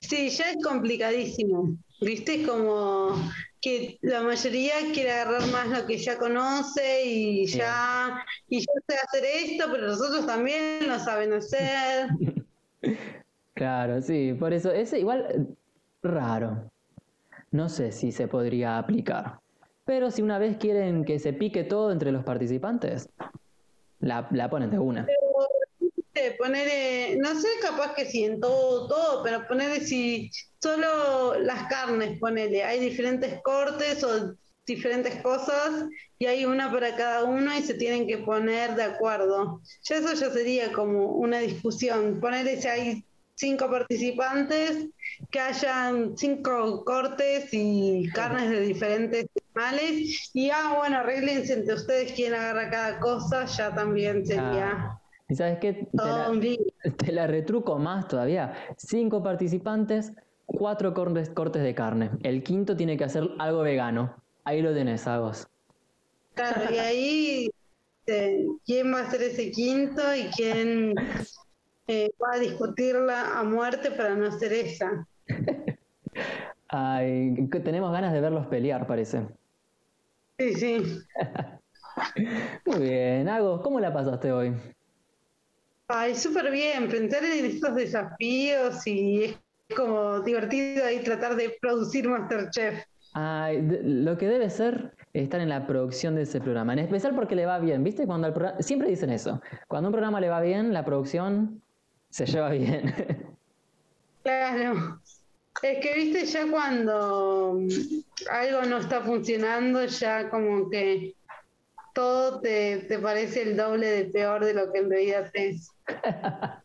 Sí, 0.00 0.28
ya 0.28 0.50
es 0.50 0.62
complicadísimo. 0.62 1.76
¿Viste? 2.02 2.42
Es 2.42 2.46
como 2.46 3.16
que 3.62 3.98
la 4.02 4.20
mayoría 4.20 4.74
quiere 4.92 5.10
agarrar 5.10 5.50
más 5.50 5.66
lo 5.68 5.86
que 5.86 5.96
ya 5.96 6.18
conoce 6.18 7.04
y 7.06 7.46
ya, 7.46 8.22
y 8.46 8.60
yo 8.60 8.72
sé 8.86 8.96
hacer 8.96 9.24
esto, 9.24 9.64
pero 9.72 9.86
los 9.86 10.00
otros 10.02 10.26
también 10.26 10.86
lo 10.86 10.98
saben 10.98 11.32
hacer. 11.32 12.10
Claro, 13.54 14.02
sí, 14.02 14.34
por 14.38 14.52
eso 14.52 14.72
es 14.72 14.92
igual 14.92 15.56
raro. 16.02 16.70
No 17.52 17.68
sé 17.68 17.92
si 17.92 18.10
se 18.10 18.26
podría 18.26 18.78
aplicar. 18.78 19.38
Pero 19.84 20.10
si 20.10 20.22
una 20.22 20.38
vez 20.38 20.56
quieren 20.56 21.04
que 21.04 21.18
se 21.18 21.32
pique 21.32 21.64
todo 21.64 21.92
entre 21.92 22.10
los 22.10 22.24
participantes, 22.24 23.08
la, 24.00 24.28
la 24.30 24.48
ponen 24.48 24.70
de 24.70 24.78
una. 24.78 25.06
Eh, 26.14 26.36
Poner, 26.38 27.18
no 27.18 27.38
sé, 27.40 27.48
capaz 27.60 27.94
que 27.94 28.06
sí, 28.06 28.24
en 28.24 28.40
todo, 28.40 28.86
todo, 28.86 29.22
pero 29.24 29.46
ponerle 29.48 29.80
si 29.80 30.30
solo 30.62 31.38
las 31.38 31.68
carnes, 31.68 32.18
ponele, 32.20 32.62
hay 32.62 32.78
diferentes 32.80 33.42
cortes 33.42 34.02
o 34.04 34.34
diferentes 34.64 35.20
cosas 35.22 35.86
y 36.18 36.26
hay 36.26 36.44
una 36.44 36.70
para 36.72 36.96
cada 36.96 37.24
uno 37.24 37.52
y 37.58 37.62
se 37.62 37.74
tienen 37.74 38.06
que 38.06 38.18
poner 38.18 38.74
de 38.76 38.84
acuerdo. 38.84 39.60
Ya 39.82 39.96
eso 39.96 40.14
ya 40.14 40.30
sería 40.30 40.72
como 40.72 41.06
una 41.16 41.40
discusión. 41.40 42.20
Poner 42.20 42.60
si 42.60 42.68
hay 42.68 43.04
cinco 43.34 43.68
participantes, 43.68 44.88
que 45.30 45.40
hayan 45.40 46.16
cinco 46.16 46.84
cortes 46.84 47.48
y 47.52 48.08
carnes 48.14 48.50
de 48.50 48.60
diferentes 48.60 49.26
animales 49.54 50.30
y 50.32 50.50
ah 50.50 50.74
bueno 50.78 50.98
arreglense 50.98 51.52
entre 51.52 51.74
ustedes 51.74 52.12
quién 52.12 52.34
agarra 52.34 52.70
cada 52.70 53.00
cosa, 53.00 53.44
ya 53.46 53.74
también 53.74 54.26
sería. 54.26 54.70
Ah, 54.72 55.00
¿Y 55.28 55.34
sabes 55.34 55.58
qué? 55.58 55.72
Te 55.72 55.96
la, 55.96 56.96
te 56.96 57.12
la 57.12 57.26
retruco 57.26 57.78
más 57.78 58.08
todavía. 58.08 58.52
Cinco 58.76 59.22
participantes, 59.22 60.12
cuatro 60.44 60.92
cortes, 60.92 61.30
cortes 61.30 61.62
de 61.62 61.74
carne. 61.74 62.10
El 62.22 62.42
quinto 62.42 62.76
tiene 62.76 62.96
que 62.96 63.04
hacer 63.04 63.28
algo 63.38 63.62
vegano. 63.62 64.14
Ahí 64.44 64.60
lo 64.60 64.74
tenés, 64.74 65.06
Agos. 65.06 65.48
Claro, 66.34 66.72
y 66.72 66.78
ahí 66.78 67.50
eh, 68.06 68.46
quién 68.66 68.92
va 68.92 69.00
a 69.00 69.10
ser 69.10 69.22
ese 69.22 69.50
quinto 69.50 70.02
y 70.14 70.24
quién 70.36 70.94
eh, 71.86 72.10
va 72.22 72.34
a 72.34 72.38
discutirla 72.38 73.38
a 73.38 73.44
muerte 73.44 73.92
para 73.92 74.14
no 74.14 74.30
ser 74.38 74.52
esa. 74.52 75.06
Ay, 76.68 77.48
tenemos 77.64 77.92
ganas 77.92 78.12
de 78.12 78.20
verlos 78.20 78.46
pelear, 78.48 78.86
parece. 78.86 79.26
Sí, 80.38 80.54
sí. 80.54 80.98
Muy 82.66 82.80
bien, 82.80 83.28
Agos, 83.28 83.60
¿cómo 83.62 83.78
la 83.78 83.92
pasaste 83.92 84.32
hoy? 84.32 84.54
Ay, 85.88 86.14
súper 86.14 86.50
bien, 86.50 86.88
pensar 86.88 87.24
en 87.24 87.44
estos 87.44 87.74
desafíos 87.74 88.86
y 88.86 89.24
es 89.24 89.38
como 89.76 90.20
divertido 90.20 90.84
ahí 90.84 91.02
tratar 91.02 91.36
de 91.36 91.56
producir 91.60 92.08
Masterchef. 92.08 92.84
Ay, 93.12 93.62
lo 93.82 94.18
que 94.18 94.26
debe 94.26 94.50
ser 94.50 94.94
estar 95.12 95.40
en 95.40 95.48
la 95.48 95.66
producción 95.66 96.16
de 96.16 96.22
ese 96.22 96.40
programa, 96.40 96.72
en 96.72 96.80
especial 96.80 97.14
porque 97.14 97.36
le 97.36 97.46
va 97.46 97.60
bien, 97.60 97.84
¿viste? 97.84 98.06
Cuando 98.06 98.26
el 98.26 98.32
programa, 98.32 98.60
siempre 98.60 98.88
dicen 98.88 99.10
eso, 99.10 99.40
cuando 99.68 99.88
un 99.88 99.92
programa 99.92 100.20
le 100.20 100.28
va 100.28 100.40
bien, 100.40 100.72
la 100.72 100.84
producción 100.84 101.62
se 102.10 102.26
lleva 102.26 102.50
bien. 102.50 102.92
Claro. 104.24 105.02
Es 105.62 105.78
que, 105.80 105.94
viste, 105.94 106.26
ya 106.26 106.46
cuando 106.50 107.58
algo 108.30 108.62
no 108.62 108.78
está 108.78 109.00
funcionando, 109.02 109.84
ya 109.86 110.28
como 110.28 110.68
que 110.68 111.14
todo 111.94 112.40
te, 112.40 112.78
te 112.88 112.98
parece 112.98 113.42
el 113.42 113.56
doble 113.56 113.86
de 113.86 114.04
peor 114.06 114.44
de 114.44 114.52
lo 114.52 114.72
que 114.72 114.80
en 114.80 114.90
realidad 114.90 115.30
es. 115.32 115.70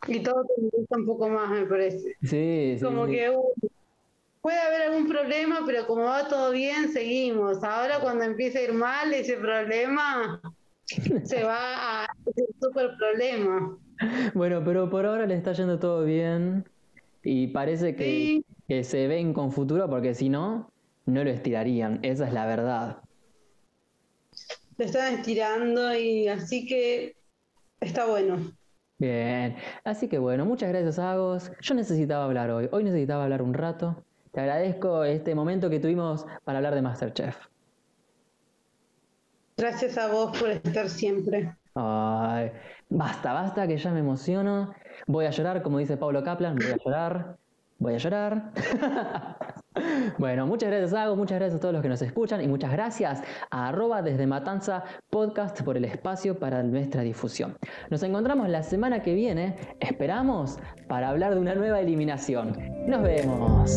y 0.07 0.21
todo 0.21 0.43
te 0.43 0.77
gusta 0.77 0.97
un 0.97 1.05
poco 1.05 1.29
más, 1.29 1.49
me 1.51 1.65
parece. 1.65 2.15
Sí, 2.21 2.75
sí. 2.77 2.83
Como 2.83 3.05
que 3.05 3.29
uh, 3.29 3.53
puede 4.41 4.59
haber 4.59 4.81
algún 4.81 5.07
problema, 5.07 5.61
pero 5.65 5.85
como 5.85 6.05
va 6.05 6.27
todo 6.27 6.51
bien, 6.51 6.91
seguimos. 6.91 7.63
Ahora 7.63 7.99
cuando 7.99 8.23
empieza 8.23 8.59
a 8.59 8.63
ir 8.63 8.73
mal 8.73 9.13
ese 9.13 9.37
problema, 9.37 10.41
se 11.23 11.43
va 11.43 12.03
a 12.03 12.07
ese 12.25 12.45
super 12.59 12.91
problema. 12.97 13.77
Bueno, 14.33 14.63
pero 14.65 14.89
por 14.89 15.05
ahora 15.05 15.25
le 15.25 15.35
está 15.35 15.51
yendo 15.53 15.77
todo 15.77 16.05
bien 16.05 16.65
y 17.23 17.47
parece 17.47 17.95
que, 17.95 18.41
que 18.67 18.83
se 18.83 19.07
ven 19.07 19.33
con 19.33 19.51
futuro 19.51 19.89
porque 19.89 20.13
si 20.13 20.29
no, 20.29 20.71
no 21.05 21.23
lo 21.23 21.29
estirarían. 21.29 21.99
Esa 22.03 22.27
es 22.27 22.33
la 22.33 22.45
verdad. 22.45 23.01
Lo 24.77 24.85
están 24.85 25.15
estirando 25.15 25.93
y 25.95 26.27
así 26.27 26.65
que 26.65 27.15
está 27.79 28.05
bueno. 28.05 28.53
Bien, 28.97 29.55
así 29.85 30.09
que 30.09 30.17
bueno, 30.17 30.45
muchas 30.45 30.69
gracias 30.69 30.99
Agos. 30.99 31.51
Yo 31.61 31.73
necesitaba 31.73 32.25
hablar 32.25 32.51
hoy, 32.51 32.67
hoy 32.71 32.83
necesitaba 32.83 33.23
hablar 33.23 33.41
un 33.41 33.53
rato. 33.53 34.03
Te 34.31 34.41
agradezco 34.41 35.03
este 35.03 35.33
momento 35.35 35.69
que 35.69 35.79
tuvimos 35.79 36.25
para 36.43 36.59
hablar 36.59 36.75
de 36.75 36.81
Masterchef. 36.81 37.37
Gracias 39.57 39.97
a 39.97 40.07
vos 40.07 40.37
por 40.37 40.49
estar 40.49 40.89
siempre. 40.89 41.55
Ay, 41.75 42.51
basta, 42.89 43.33
basta, 43.33 43.67
que 43.67 43.77
ya 43.77 43.91
me 43.91 43.99
emociono. 43.99 44.73
Voy 45.07 45.25
a 45.25 45.31
llorar, 45.31 45.61
como 45.61 45.77
dice 45.77 45.97
Pablo 45.97 46.23
Kaplan, 46.23 46.55
voy 46.55 46.71
a 46.71 46.77
llorar, 46.77 47.37
voy 47.77 47.93
a 47.93 47.97
llorar. 47.97 48.51
bueno, 50.17 50.45
muchas 50.47 50.69
gracias 50.69 50.93
Agos, 50.93 51.17
muchas 51.17 51.39
gracias 51.39 51.57
a 51.57 51.61
todos 51.61 51.73
los 51.73 51.81
que 51.81 51.89
nos 51.89 52.01
escuchan 52.01 52.41
y 52.41 52.47
muchas 52.47 52.71
gracias 52.71 53.21
a 53.49 53.69
arroba 53.69 54.01
desde 54.01 54.27
Matanza 54.27 54.83
Podcast 55.09 55.61
por 55.61 55.77
el 55.77 55.85
espacio 55.85 56.37
para 56.39 56.63
nuestra 56.63 57.01
difusión. 57.01 57.57
Nos 57.89 58.03
encontramos 58.03 58.49
la 58.49 58.63
semana 58.63 59.01
que 59.01 59.13
viene, 59.13 59.57
esperamos, 59.79 60.59
para 60.87 61.09
hablar 61.09 61.33
de 61.35 61.39
una 61.39 61.55
nueva 61.55 61.79
eliminación. 61.79 62.57
Nos 62.87 63.01
vemos. 63.03 63.75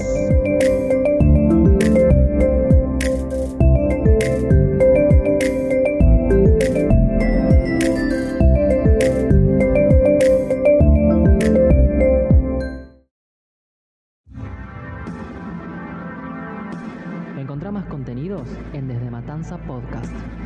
Matanza 19.22 19.56
Podcast. 19.56 20.41